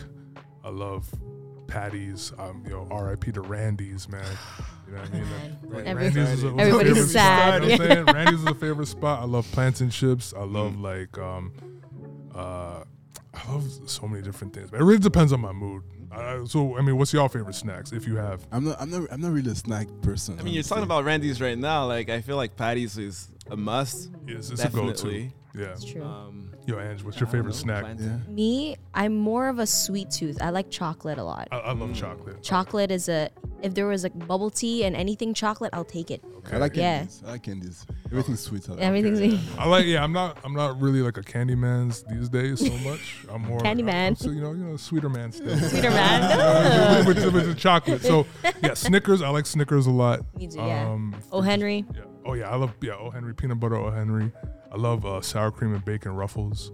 [0.64, 1.08] I love
[1.72, 2.32] patties.
[2.38, 3.32] Um, you know, R.I.P.
[3.32, 4.24] to Randy's, man.
[4.86, 5.58] You know what I mean?
[5.70, 7.88] Like, Every- Randy's is a, was a everybody's favorite sad, Spot, you know what I'm
[7.88, 7.94] yeah.
[8.04, 8.16] saying?
[8.16, 9.20] Randy's is a favorite spot.
[9.20, 10.34] I love plantain chips.
[10.36, 11.52] I love like um,
[12.34, 12.84] uh,
[13.34, 14.70] I love so many different things.
[14.70, 15.82] But it really depends on my mood.
[16.12, 18.46] Uh, so I mean, what's your favorite snacks if you have?
[18.52, 18.76] I'm not.
[18.78, 19.10] I'm not.
[19.10, 20.38] I'm not really a snack person.
[20.38, 21.86] I mean, you're talking about Randy's right now.
[21.86, 24.10] Like, I feel like Patty's is a must.
[24.26, 25.30] Yes, it's a go-to.
[25.54, 25.62] Definitely.
[25.64, 25.72] Yeah.
[25.72, 26.02] It's true.
[26.04, 27.84] Um, Yo, Ange, what's your I don't favorite know, snack?
[27.84, 28.24] plantain.
[28.34, 30.40] Me, I'm more of a sweet tooth.
[30.40, 31.48] I like chocolate a lot.
[31.50, 32.42] I, I love chocolate.
[32.42, 33.30] Chocolate is a
[33.62, 36.22] if there was like bubble tea and anything chocolate, I'll take it.
[36.52, 36.98] I like Yeah.
[36.98, 37.22] candies.
[37.26, 37.86] I like candies.
[38.06, 38.68] Everything's sweet.
[38.68, 38.80] I like.
[38.82, 39.86] Everything's I like.
[39.86, 40.38] Yeah, I'm not.
[40.44, 43.18] I'm not really like a candy man's these days so much.
[43.30, 44.06] I'm more Candy I'm- man.
[44.08, 45.56] I'm still, you know, you know, sweeter man still.
[45.68, 47.00] Sweeter man.
[47.02, 48.02] You with, with, with the chocolate.
[48.02, 48.26] So
[48.62, 49.20] yeah, Snickers.
[49.22, 50.20] I like Snickers a lot.
[50.36, 50.88] Me too, yeah.
[50.88, 51.84] Um, Oh Henry.
[51.94, 52.02] yeah.
[52.24, 52.92] Oh yeah, I love yeah.
[52.94, 53.76] O Henry peanut butter.
[53.76, 54.30] Oh Henry.
[54.72, 56.72] I love uh, sour cream and bacon ruffles.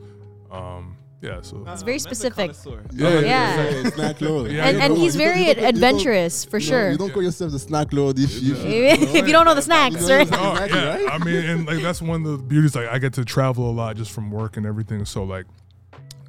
[0.50, 1.40] Um, yeah.
[1.42, 2.52] So It's very specific.
[2.92, 3.60] Yeah, Yeah.
[3.62, 4.50] It's snack lord.
[4.52, 6.92] Yeah, And, and he's very you don't- you adventurous for sure.
[6.92, 8.54] You don't call yourself the snack lord if you.
[8.56, 10.28] if you don't know the snacks, You know, right?
[10.32, 10.94] Oh, Exactly, yeah.
[11.04, 11.08] right?
[11.20, 12.76] I mean, and like that's one of the beauties.
[12.76, 15.04] Like I get to travel a lot just from work and everything.
[15.04, 15.46] So like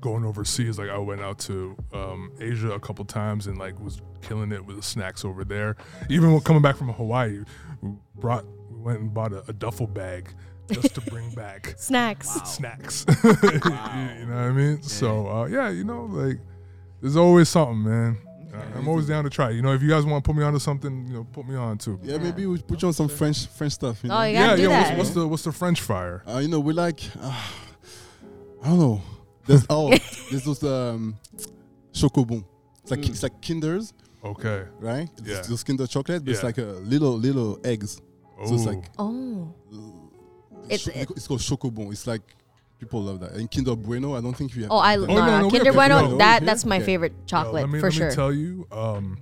[0.02, 4.02] going overseas, like I went out to um, Asia a couple times and like was
[4.22, 5.76] killing it with the snacks over there.
[6.10, 7.44] Even when coming back from Hawaii,
[7.82, 10.34] we brought we went and bought a, a duffel bag
[10.70, 12.30] just to bring back Snacks.
[12.46, 13.06] snacks.
[13.24, 13.72] you, you know what
[14.36, 14.82] I mean?
[14.84, 16.40] So uh, yeah, you know, like
[17.02, 18.18] there's always something, man.
[18.76, 19.52] I'm always down to try.
[19.52, 21.56] You know, if you guys want to put me onto something, you know, put me
[21.56, 22.00] on too.
[22.04, 24.04] Yeah, maybe we put you on some French French stuff.
[24.04, 24.18] You know?
[24.18, 24.68] Oh, you yeah, do yeah.
[24.70, 24.98] that.
[24.98, 26.24] What's, what's the what's the French fryer?
[26.28, 27.00] Uh, you know, we like.
[27.22, 27.42] Uh,
[28.64, 29.02] I don't know.
[29.46, 29.90] There's oh,
[30.30, 31.16] there's those um,
[31.94, 32.44] chocobon.
[32.82, 33.94] It's like it's like Kinder's,
[34.24, 34.64] Okay.
[34.80, 35.08] right?
[35.20, 35.42] It's Yeah.
[35.42, 38.02] Those Kinder chocolate, but it's like a little little eggs.
[38.46, 39.54] So it's like Oh.
[40.68, 41.92] It's, It's- it's called chocobon.
[41.92, 42.22] It's like
[42.80, 43.32] people love that.
[43.34, 44.72] And Kinder Bueno, I don't think we have.
[44.72, 45.08] Oh, I that.
[45.08, 46.18] no, no, no, Kinder Bueno.
[46.18, 46.86] That that's my Okay.
[46.86, 48.10] favorite chocolate let me, for let sure.
[48.10, 49.18] me tell you, um,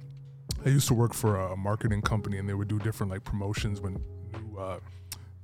[0.65, 3.79] I used to work for a marketing company, and they would do different like promotions
[3.81, 4.01] when
[4.33, 4.79] new uh,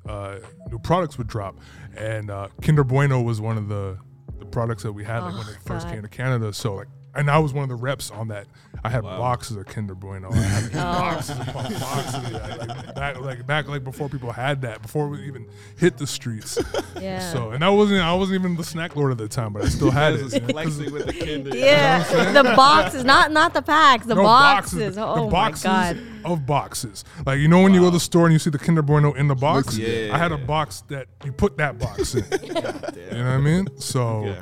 [0.07, 0.39] uh,
[0.69, 1.55] new products would drop,
[1.97, 3.97] and uh, Kinder Bueno was one of the
[4.39, 5.93] the products that we had like, when it first God.
[5.93, 6.51] came to Canada.
[6.53, 8.47] So like, and I was one of the reps on that.
[8.83, 10.29] I had boxes of Kinder Bueno.
[10.31, 10.79] I had Oh.
[10.99, 12.31] boxes upon boxes.
[12.31, 15.47] Yeah, like, back like back like before people had that, before we even
[15.77, 16.57] hit the streets.
[17.01, 17.19] Yeah.
[17.33, 19.67] So and I wasn't I wasn't even the snack lord at the time, but I
[19.67, 20.17] still had it.
[20.19, 21.57] Just you know, 'cause- flexing with the kinder.
[21.57, 24.95] yeah, the boxes, not not the packs, the No, boxes.
[24.95, 26.31] the Oh boxes my god.
[26.31, 27.03] of boxes.
[27.25, 29.11] Like you know when you go to the store and you see the Kinder Bueno
[29.13, 29.75] in the box.
[29.77, 30.11] Yeah.
[30.13, 32.23] I had a box that you put that box in.
[32.43, 33.67] you know what I mean?
[33.79, 34.41] So Yeah.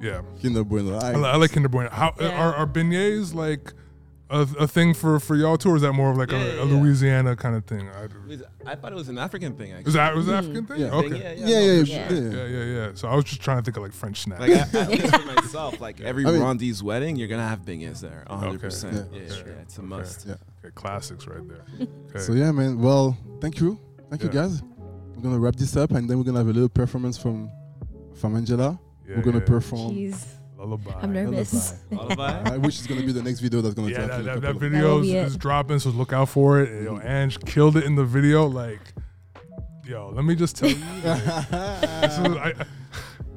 [0.00, 0.98] Yeah, Kinder Bueno.
[0.98, 1.90] I, I, li- I like Kinder Bueno.
[1.90, 2.28] How Yeah.
[2.40, 3.72] are, are beignets like
[4.30, 6.44] a, a thing for for y'all too, or is that more of like Yeah, a,
[6.56, 6.74] yeah, a yeah.
[6.74, 7.88] Louisiana kind of thing?
[7.88, 9.72] I, I thought it was an African thing.
[9.72, 9.88] Actually.
[9.88, 10.50] is that was that hmm.
[10.56, 10.80] African thing?
[10.80, 10.94] Yeah.
[10.94, 11.18] Okay.
[11.18, 12.30] Yeah, yeah, yeah, yeah, yeah.
[12.30, 12.90] Yeah, yeah, yeah.
[12.94, 14.40] So I was just trying to think of like French snacks.
[14.40, 17.62] Like I, at least for myself, like every I mean- Rondi's wedding, you're gonna have
[17.62, 18.48] bingers there, 100.
[18.50, 18.58] Okay.
[18.58, 19.20] percent Yeah.
[19.20, 20.26] Yeah, yeah, it's a must.
[20.26, 20.34] Yeah.
[20.64, 21.64] okay, classics right there.
[22.10, 22.18] Okay.
[22.20, 22.80] So yeah, man.
[22.80, 23.78] Well, thank you,
[24.10, 24.42] thank you Yeah.
[24.42, 24.62] guys.
[25.16, 27.50] We're gonna wrap this up, and then we're gonna have a little performance from
[28.14, 28.78] from Angela.
[29.10, 29.44] Yeah, we're gonna yeah.
[29.44, 29.94] perform.
[29.96, 30.24] Jeez,
[30.56, 30.92] Lullaby.
[31.02, 31.74] I'm nervous.
[31.90, 32.22] Lullaby.
[32.44, 34.10] uh, which is gonna be the next video that's gonna Yeah, drop.
[34.10, 35.26] that, in that, that video That'll is, be it.
[35.26, 36.84] is dropping, so look out for it.
[36.84, 38.46] Yo, Ange killed it in the video.
[38.46, 38.80] Like,
[39.84, 42.54] yo, let me just tell you, like, is- I-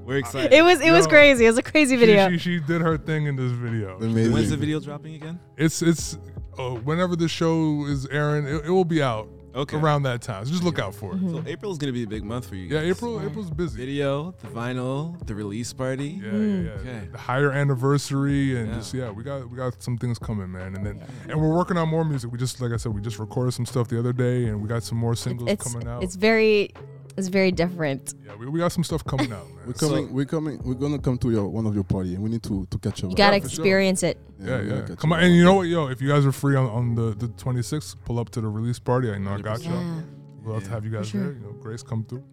[0.06, 0.54] We're excited.
[0.54, 1.46] it was it was crazy.
[1.46, 2.30] It was a crazy she, video.
[2.30, 3.98] she, she did her thing in this video.
[3.98, 4.34] Amazing.
[4.34, 5.40] When's the video dropping again?
[5.58, 6.20] It's it's
[6.60, 9.78] oh, whenever the show is airing, it, it will be out Okay.
[9.78, 10.46] around that time.
[10.46, 11.20] So just look out for it.
[11.30, 12.64] So April's gonna be a big month for you.
[12.64, 12.92] Yeah, Guys.
[12.98, 13.78] April April's busy.
[13.78, 16.20] Video, the vinyl, the release party.
[16.22, 16.66] Yeah, yeah, mm.
[16.66, 16.72] yeah.
[16.72, 17.08] Okay.
[17.12, 18.76] The higher anniversary and Yeah.
[18.76, 20.76] just yeah, we got we got some things coming, man.
[20.76, 22.32] And then and we're working on more music.
[22.32, 24.68] We just like I said, we just recorded some stuff the other day, and we
[24.68, 26.04] got some more singles It's coming out.
[26.04, 26.72] it's very
[27.18, 28.14] it's very different.
[28.26, 29.60] yeah, we, we got some stuff coming out, man.
[29.68, 30.14] We're coming.
[30.14, 30.60] we're coming.
[30.64, 33.04] We're gonna come to your one of your party, and we need to to catch
[33.04, 33.10] up.
[33.10, 33.64] You gotta for sure.
[33.64, 34.18] experience it.
[34.40, 34.96] Yeah, we gotta yeah.
[34.96, 37.16] Come on, and you know what, yo, if you guys are free on, on the,
[37.16, 39.10] the 26th, pull up to the release party.
[39.12, 39.74] I know I got y'all.
[39.74, 40.02] Yeah.
[40.44, 41.22] We'll have to have you guys sure.
[41.22, 41.32] there.
[41.34, 42.24] You know, Grace come through.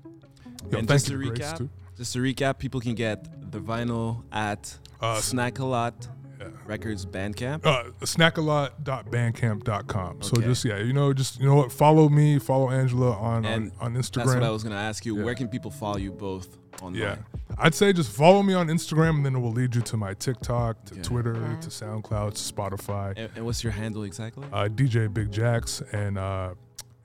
[0.71, 1.71] Yo, and thank just to you, Grace, recap, too.
[1.97, 6.20] just to recap, people can get the vinyl at Uh, Snack a Lot Yeah.
[6.67, 7.65] Records Bandcamp.
[7.67, 10.23] Uh, snackalot.bandcamp.com.
[10.23, 13.73] So just yeah, you know, just you know what, follow me, follow Angela on And
[13.81, 14.25] on, on Instagram.
[14.27, 15.19] That's what I was gonna ask you.
[15.19, 15.25] Yeah.
[15.25, 17.01] Where can people follow you both online?
[17.03, 17.17] Yeah,
[17.59, 20.15] I'd say just follow me on Instagram, and then it will lead you to my
[20.15, 21.03] TikTok, to Okay.
[21.03, 23.15] Twitter, to SoundCloud, to Spotify.
[23.17, 24.47] And, and what's your handle exactly?
[24.53, 26.55] Uh, DJ Big Jacks and uh,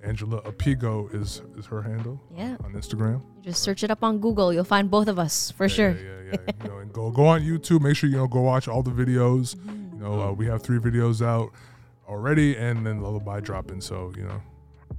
[0.03, 2.57] Angela Apigo is is her handle Yeah.
[2.63, 3.21] on Instagram.
[3.45, 4.51] Just search it up on Google.
[4.51, 5.91] You'll find both of us for Yeah, sure.
[5.91, 6.63] Yeah, yeah, yeah.
[6.63, 7.81] you know, and go go on YouTube.
[7.81, 9.55] Make sure you know go watch all the videos.
[9.93, 11.51] You know, uh, we have three videos out
[12.09, 13.81] already, and then Lullaby dropping.
[13.81, 14.41] So you know,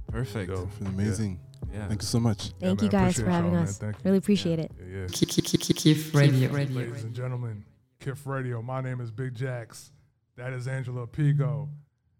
[0.09, 0.49] Perfect.
[0.49, 0.69] go.
[0.85, 1.41] Amazing.
[1.73, 1.87] Yeah.
[1.89, 2.51] Thank you so much.
[2.61, 3.77] Thank man, you guys for having us.
[3.77, 4.01] Thank you.
[4.05, 4.71] Really appreciate it.
[4.79, 5.05] Yeah, yeah.
[5.07, 6.49] Kiff, kiff radio.
[6.49, 6.77] radio.
[6.77, 7.65] Ladies and gentlemen,
[7.99, 8.61] Kiff Radio.
[8.61, 9.91] My name is Big Jax.
[10.37, 11.67] That is Angela Pigo,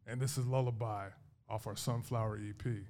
[0.05, 1.07] and this is Lullaby
[1.49, 2.83] off our Sunflower EP.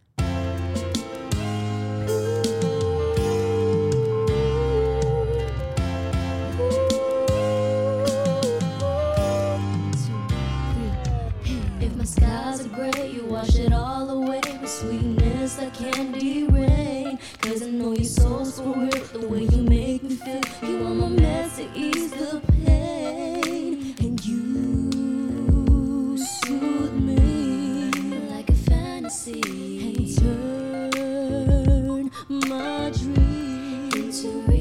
[12.07, 17.19] Skies are gray, you wash it all away with sweetness like candy rain.
[17.41, 20.41] Cause I know your soul's for real, the way you make me feel.
[20.61, 27.91] You are my mess to ease the pain, and you soothe me
[28.29, 29.41] like a fantasy
[29.85, 32.11] and turn
[32.49, 34.56] my dream into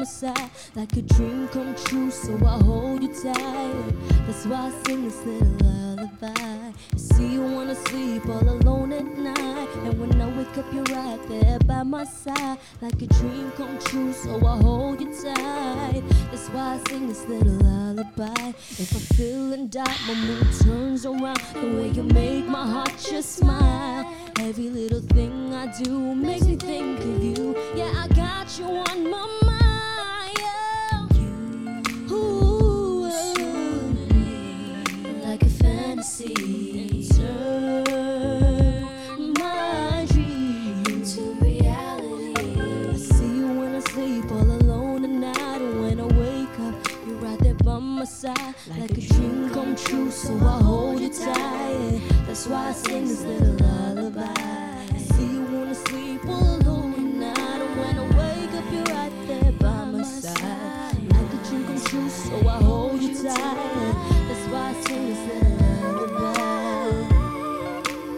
[0.00, 2.10] my side, like a dream come true.
[2.10, 3.92] So I hold you tight.
[4.26, 6.72] That's why I sing this little lullaby.
[6.94, 10.84] I see you I sleep all alone at night, and when I wake up, you're
[10.84, 14.12] right there by my side, like a dream come true.
[14.14, 16.02] So I hold you tight.
[16.30, 18.48] That's why I sing this little lullaby.
[18.84, 21.42] If I feel in doubt, my mood turns around.
[21.52, 24.10] The way you make my heart just smile.
[24.40, 27.54] Every little thing I do makes me think of you.
[27.76, 29.49] Yeah, I got you on my mind.
[48.78, 50.10] Like a dream come true.
[50.10, 52.00] So I hold you tight.
[52.26, 54.32] That's why I sing this little lullaby.
[54.94, 58.84] I see you I sleep all alone at night, and when I wake up, you're
[58.96, 62.08] right there by my side, like a dream come true.
[62.08, 63.94] So I hold you tight.
[64.28, 66.38] That's why I sing this little lullaby.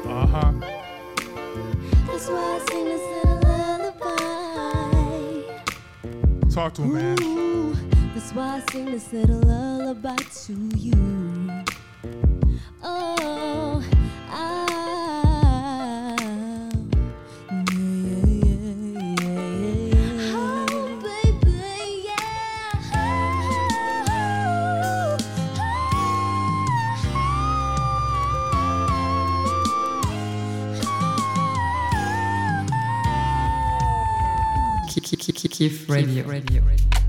[0.08, 0.52] Uh huh.
[2.06, 4.10] That's why I sing this little lullaby.
[6.50, 7.16] Talk to him, man.
[7.22, 7.74] Ooh,
[8.34, 11.50] why I sing this little lullaby to you.
[12.82, 13.84] Oh,
[14.30, 14.66] I.
[17.50, 18.72] Yeah, yeah,
[19.20, 19.36] yeah,
[19.92, 20.32] yeah.
[20.34, 22.08] Oh, baby,
[35.48, 36.24] Kiff Radio.
[36.24, 36.62] Radio.
[36.62, 37.01] My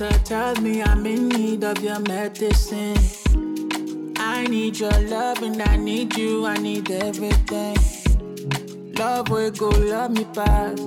[0.00, 2.96] doctor tells me I'm in need of your medicine.
[4.16, 7.76] I need your love and I need you, I need everything.
[8.94, 10.80] Love will go love me past.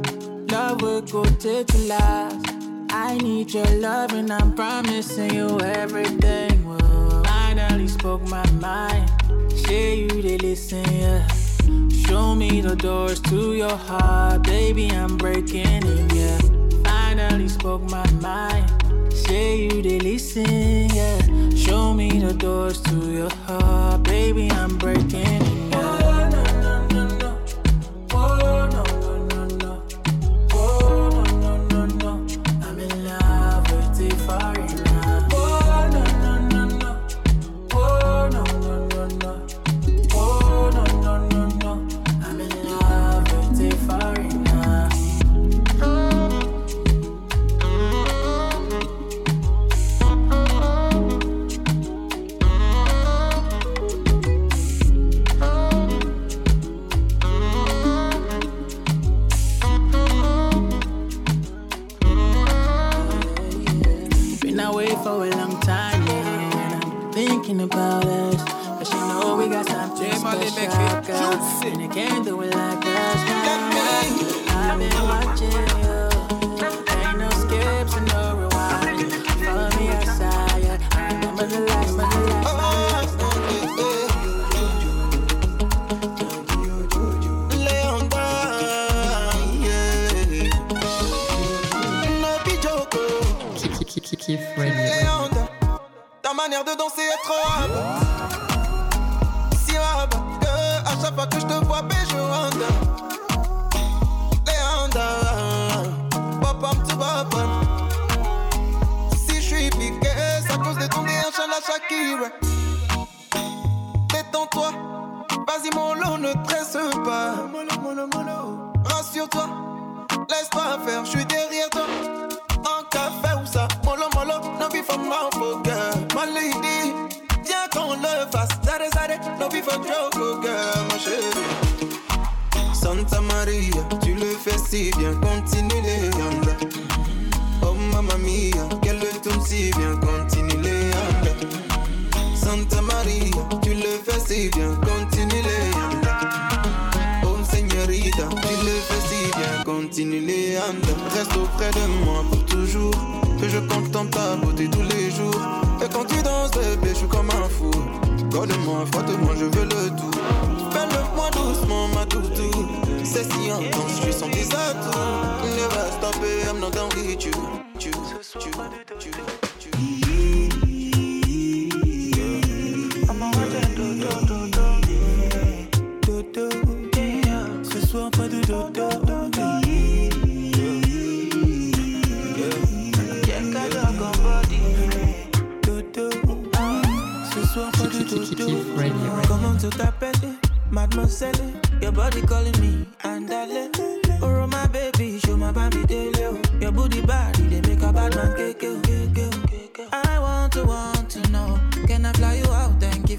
[0.51, 2.47] Love will go take the last.
[2.89, 6.63] I need your love and I'm promising you everything.
[6.65, 9.11] Whoa, finally spoke my mind.
[9.51, 11.27] Say you they listen, yeah.
[12.07, 14.89] Show me the doors to your heart, baby.
[14.89, 16.39] I'm breaking in, yeah.
[16.83, 18.82] Finally spoke my mind.
[19.33, 21.17] Say you they listen, yeah.
[21.55, 24.51] Show me the doors to your heart, baby.
[24.51, 25.62] I'm breaking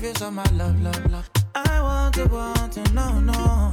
[0.05, 1.30] give you my love, love, love?
[1.55, 3.72] I want to want to know, no.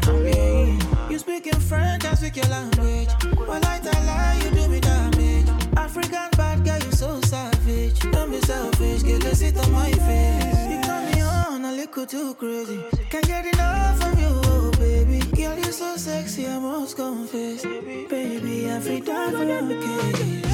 [1.10, 3.10] You speak in French, I speak your language.
[3.36, 5.50] Well, I tell lie, you do me damage.
[5.76, 8.00] African bad girl, you so savage.
[8.12, 10.72] Don't be selfish, girl, let's sit on my face.
[10.72, 12.80] You turn me on a little too crazy.
[13.10, 15.20] Can't get enough of you, oh, baby.
[15.36, 17.64] Girl, you're so sexy, I must confess.
[17.64, 20.52] Baby, every time I feel down for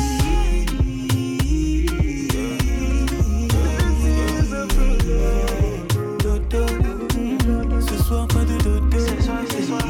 [9.49, 9.81] ce soir.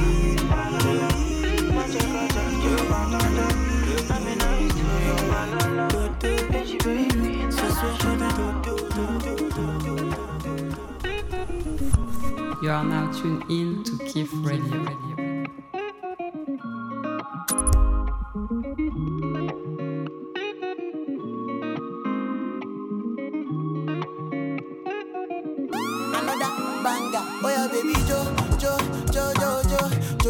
[12.60, 15.17] You are now tuned in to Kif Radio.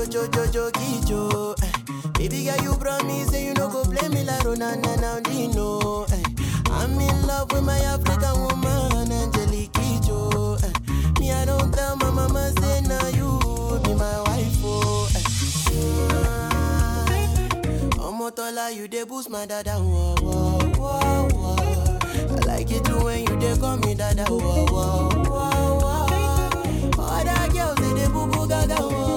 [0.09, 1.71] Jo, Jo, Jo, Jo, Jo, Jo, eh.
[2.17, 6.09] Baby girl, you promise say you no go play me like Ronaldinho.
[6.11, 6.23] Eh.
[6.71, 10.57] I'm in love with my African woman, Angelique Kidjo.
[10.63, 11.19] Eh.
[11.19, 13.39] Me, I don't tell my mama say now you
[13.83, 15.09] be my wife, oh.
[15.15, 15.23] Eh.
[17.99, 21.55] Omotola, you dey boost my dada, whoa, whoa, whoa, whoa.
[22.29, 27.03] I like it too when you dey call me dada, whoa, whoa, whoa, whoa.
[27.03, 29.16] Other girls they dey boo boo gaga, whoa.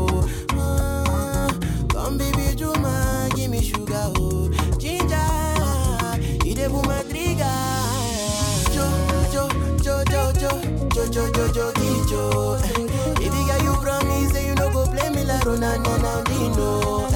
[2.11, 4.49] Come baby Juma, give me sugar, oh.
[4.77, 5.15] Ginger,
[6.45, 7.47] you dey pull my trigger.
[8.73, 8.83] Jo,
[9.31, 9.47] jo,
[9.81, 10.51] jo, jo, jo,
[10.91, 11.71] jo, jo, jo, jo,
[12.09, 12.57] jo.
[12.65, 17.10] Eh, Baby girl, you promise say you no go play me like Ronaldo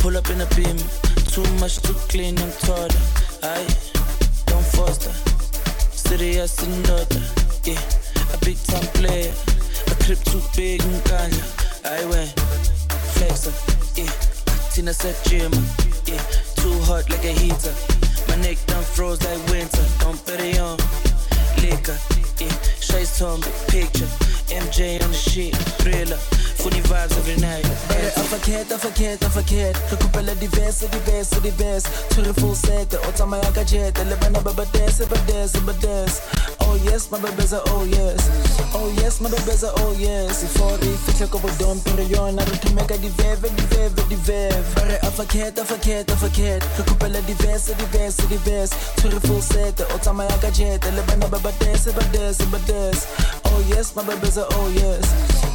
[0.00, 0.78] Pull up in a beam.
[1.28, 2.88] Too much, to clean, I'm taller.
[3.42, 3.68] Aye,
[4.46, 5.12] don't foster.
[5.92, 7.20] Serious in order.
[7.64, 7.78] Yeah,
[8.32, 9.30] a big time player.
[9.88, 11.44] A crib too big and ganja.
[11.84, 12.34] I went
[13.14, 13.52] flexer.
[13.94, 14.10] Yeah,
[14.72, 15.52] Tina said gym.
[16.06, 16.24] Yeah,
[16.56, 17.74] too hot like a heater.
[18.26, 19.84] My neck done froze like winter.
[20.00, 20.78] Don't bet it on
[21.60, 21.98] liquor.
[22.40, 24.29] Yeah, Shay's told me picture.
[24.52, 26.16] MJ on the shit, thriller,
[26.58, 27.64] funny vibes every night.
[27.88, 29.76] Hey, I verkeerd, I verkeerd, I verkeerd.
[29.90, 31.86] Recoupelen diverse, diverse, diverse.
[32.08, 33.98] Turen full set, ota mij aga jet.
[33.98, 36.20] Ele bana baba dance, baba dance, baba dance.
[36.58, 38.28] Oh yes, my bebeza, oh yes.
[38.74, 40.42] Oh yes, my bebeza, oh yes.
[40.42, 42.34] Ifori, fitlek op het don, perion.
[42.34, 44.74] Naar het mega die verve, die verve, die verve.
[44.74, 46.64] Bare I verkeerd, I verkeerd, I verkeerd.
[46.76, 48.74] Recoupelen diverse, diverse, diverse.
[48.94, 50.84] Turen full set, ota mij aga jet.
[50.84, 53.06] Ele bana baba dance, baba dance, baba dance
[53.52, 55.04] oh yes my babeza oh yes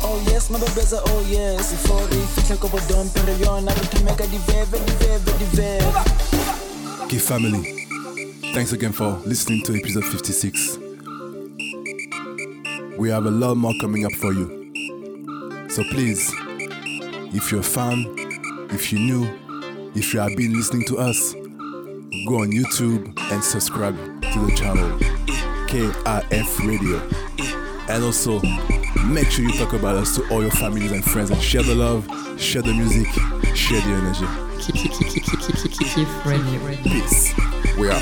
[0.03, 1.71] oh yes my babeza oh yes
[3.75, 5.85] re thomeka diveve diveve diveve
[7.05, 7.85] Okay, family,
[8.55, 10.79] thanks again for listening to episode 56.
[12.97, 14.73] We have a lot more coming up for you.
[15.69, 16.33] So please,
[17.31, 18.05] if you're a fan,
[18.71, 19.29] if you're new,
[19.93, 21.33] if you have been listening to us,
[22.27, 23.95] go on YouTube and subscribe
[24.33, 24.97] to the channel
[25.69, 27.64] KRF Radio.
[27.87, 28.41] And also,
[29.05, 31.75] make sure you talk about us to all your families and friends and share the
[31.75, 32.07] love,
[32.39, 33.07] share the music,
[33.55, 34.25] share the energy.
[34.59, 36.59] Keep, keep, keep, keep, keep, keep, keep, keep, keep radio.
[36.83, 37.33] Peace.
[37.77, 38.01] We're out.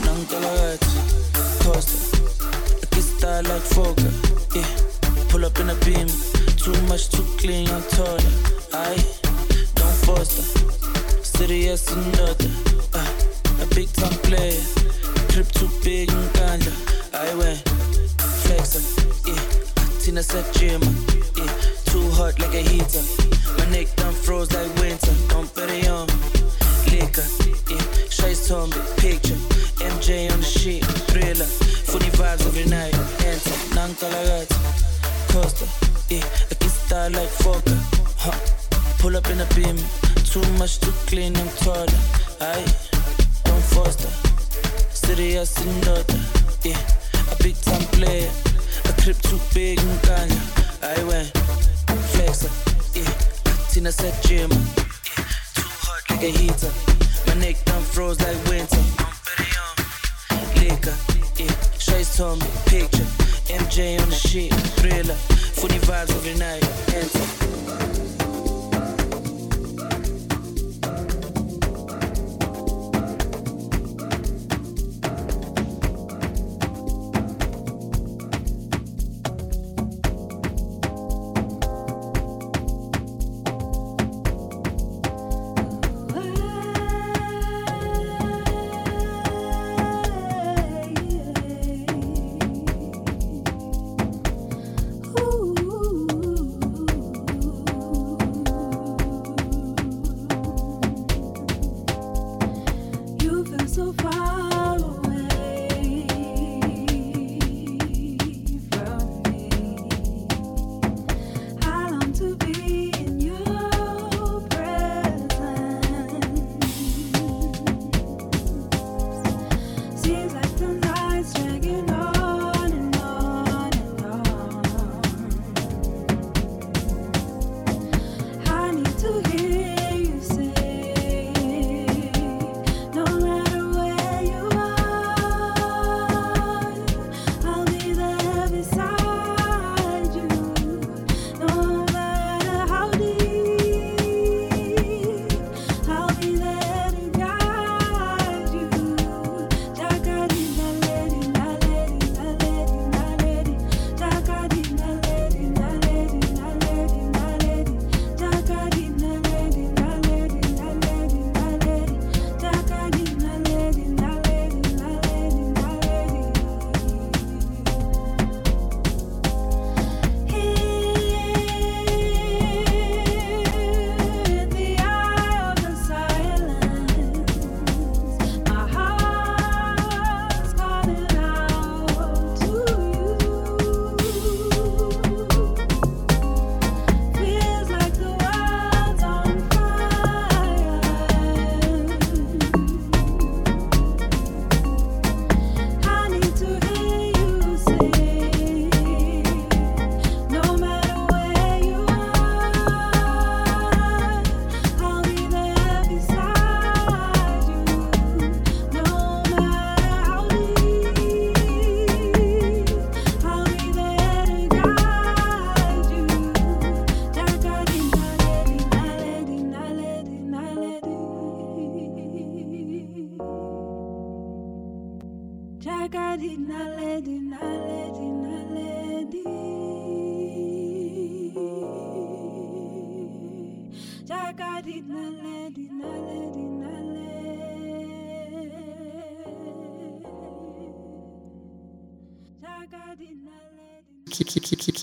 [0.00, 1.96] Nankalahati, Costa.
[2.82, 4.10] I get style like Foka.
[4.56, 6.08] Yeah, pull up in a beam.
[6.56, 8.20] Too much, too clean, I'm taller.
[8.72, 9.04] Aye,
[9.74, 10.44] don't foster.
[11.22, 12.50] Serious in order.
[12.94, 14.60] Uh, a big time player.
[15.28, 16.99] Crip too big and ganja.
[17.20, 17.62] I went
[18.48, 18.80] flexer.
[19.28, 20.80] Yeah, Tina said gym.
[21.36, 21.52] Yeah,
[21.84, 23.04] too hot like a heater.
[23.58, 25.12] My neck done froze like winter.
[25.28, 26.06] Don't bet it on
[26.88, 27.28] liquor.
[27.68, 29.36] Yeah, Shay's told me picture.
[29.84, 31.44] MJ on the shit, thriller.
[31.44, 32.94] Funny vibes every night.
[33.28, 34.56] Enter, Nankalagati,
[35.28, 35.66] Costa.
[36.08, 37.76] Yeah, I get style like Foka.
[38.16, 38.38] Huh.
[38.98, 39.76] Pull up in a beam.
[40.24, 41.86] Too much, too clean, I'm taller.
[42.40, 42.64] Aye,
[43.44, 44.08] don't foster.
[44.94, 46.20] Serious in order.
[46.62, 46.76] Yeah,
[47.42, 48.28] big time player.
[48.28, 50.40] Eh, a crib too big and ganja.
[50.82, 51.32] I went
[52.12, 52.50] flexer.
[52.94, 53.12] Yeah,
[53.70, 54.50] Tina said gym.
[54.50, 55.24] Yeah,
[55.54, 56.72] too hot like a heater.
[57.26, 58.84] My neck done froze like winter.
[60.60, 60.96] Liquor,
[61.36, 61.54] yeah.
[61.78, 63.08] Shay's told me picture.
[63.50, 65.14] MJ on the shit, thriller.
[65.58, 66.64] Funny vibes every night.
[66.94, 68.09] Enter.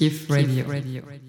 [0.09, 0.27] Naledi.
[0.27, 0.67] Jagadi naledi.
[0.67, 1.01] Radio.
[1.05, 1.26] Radio.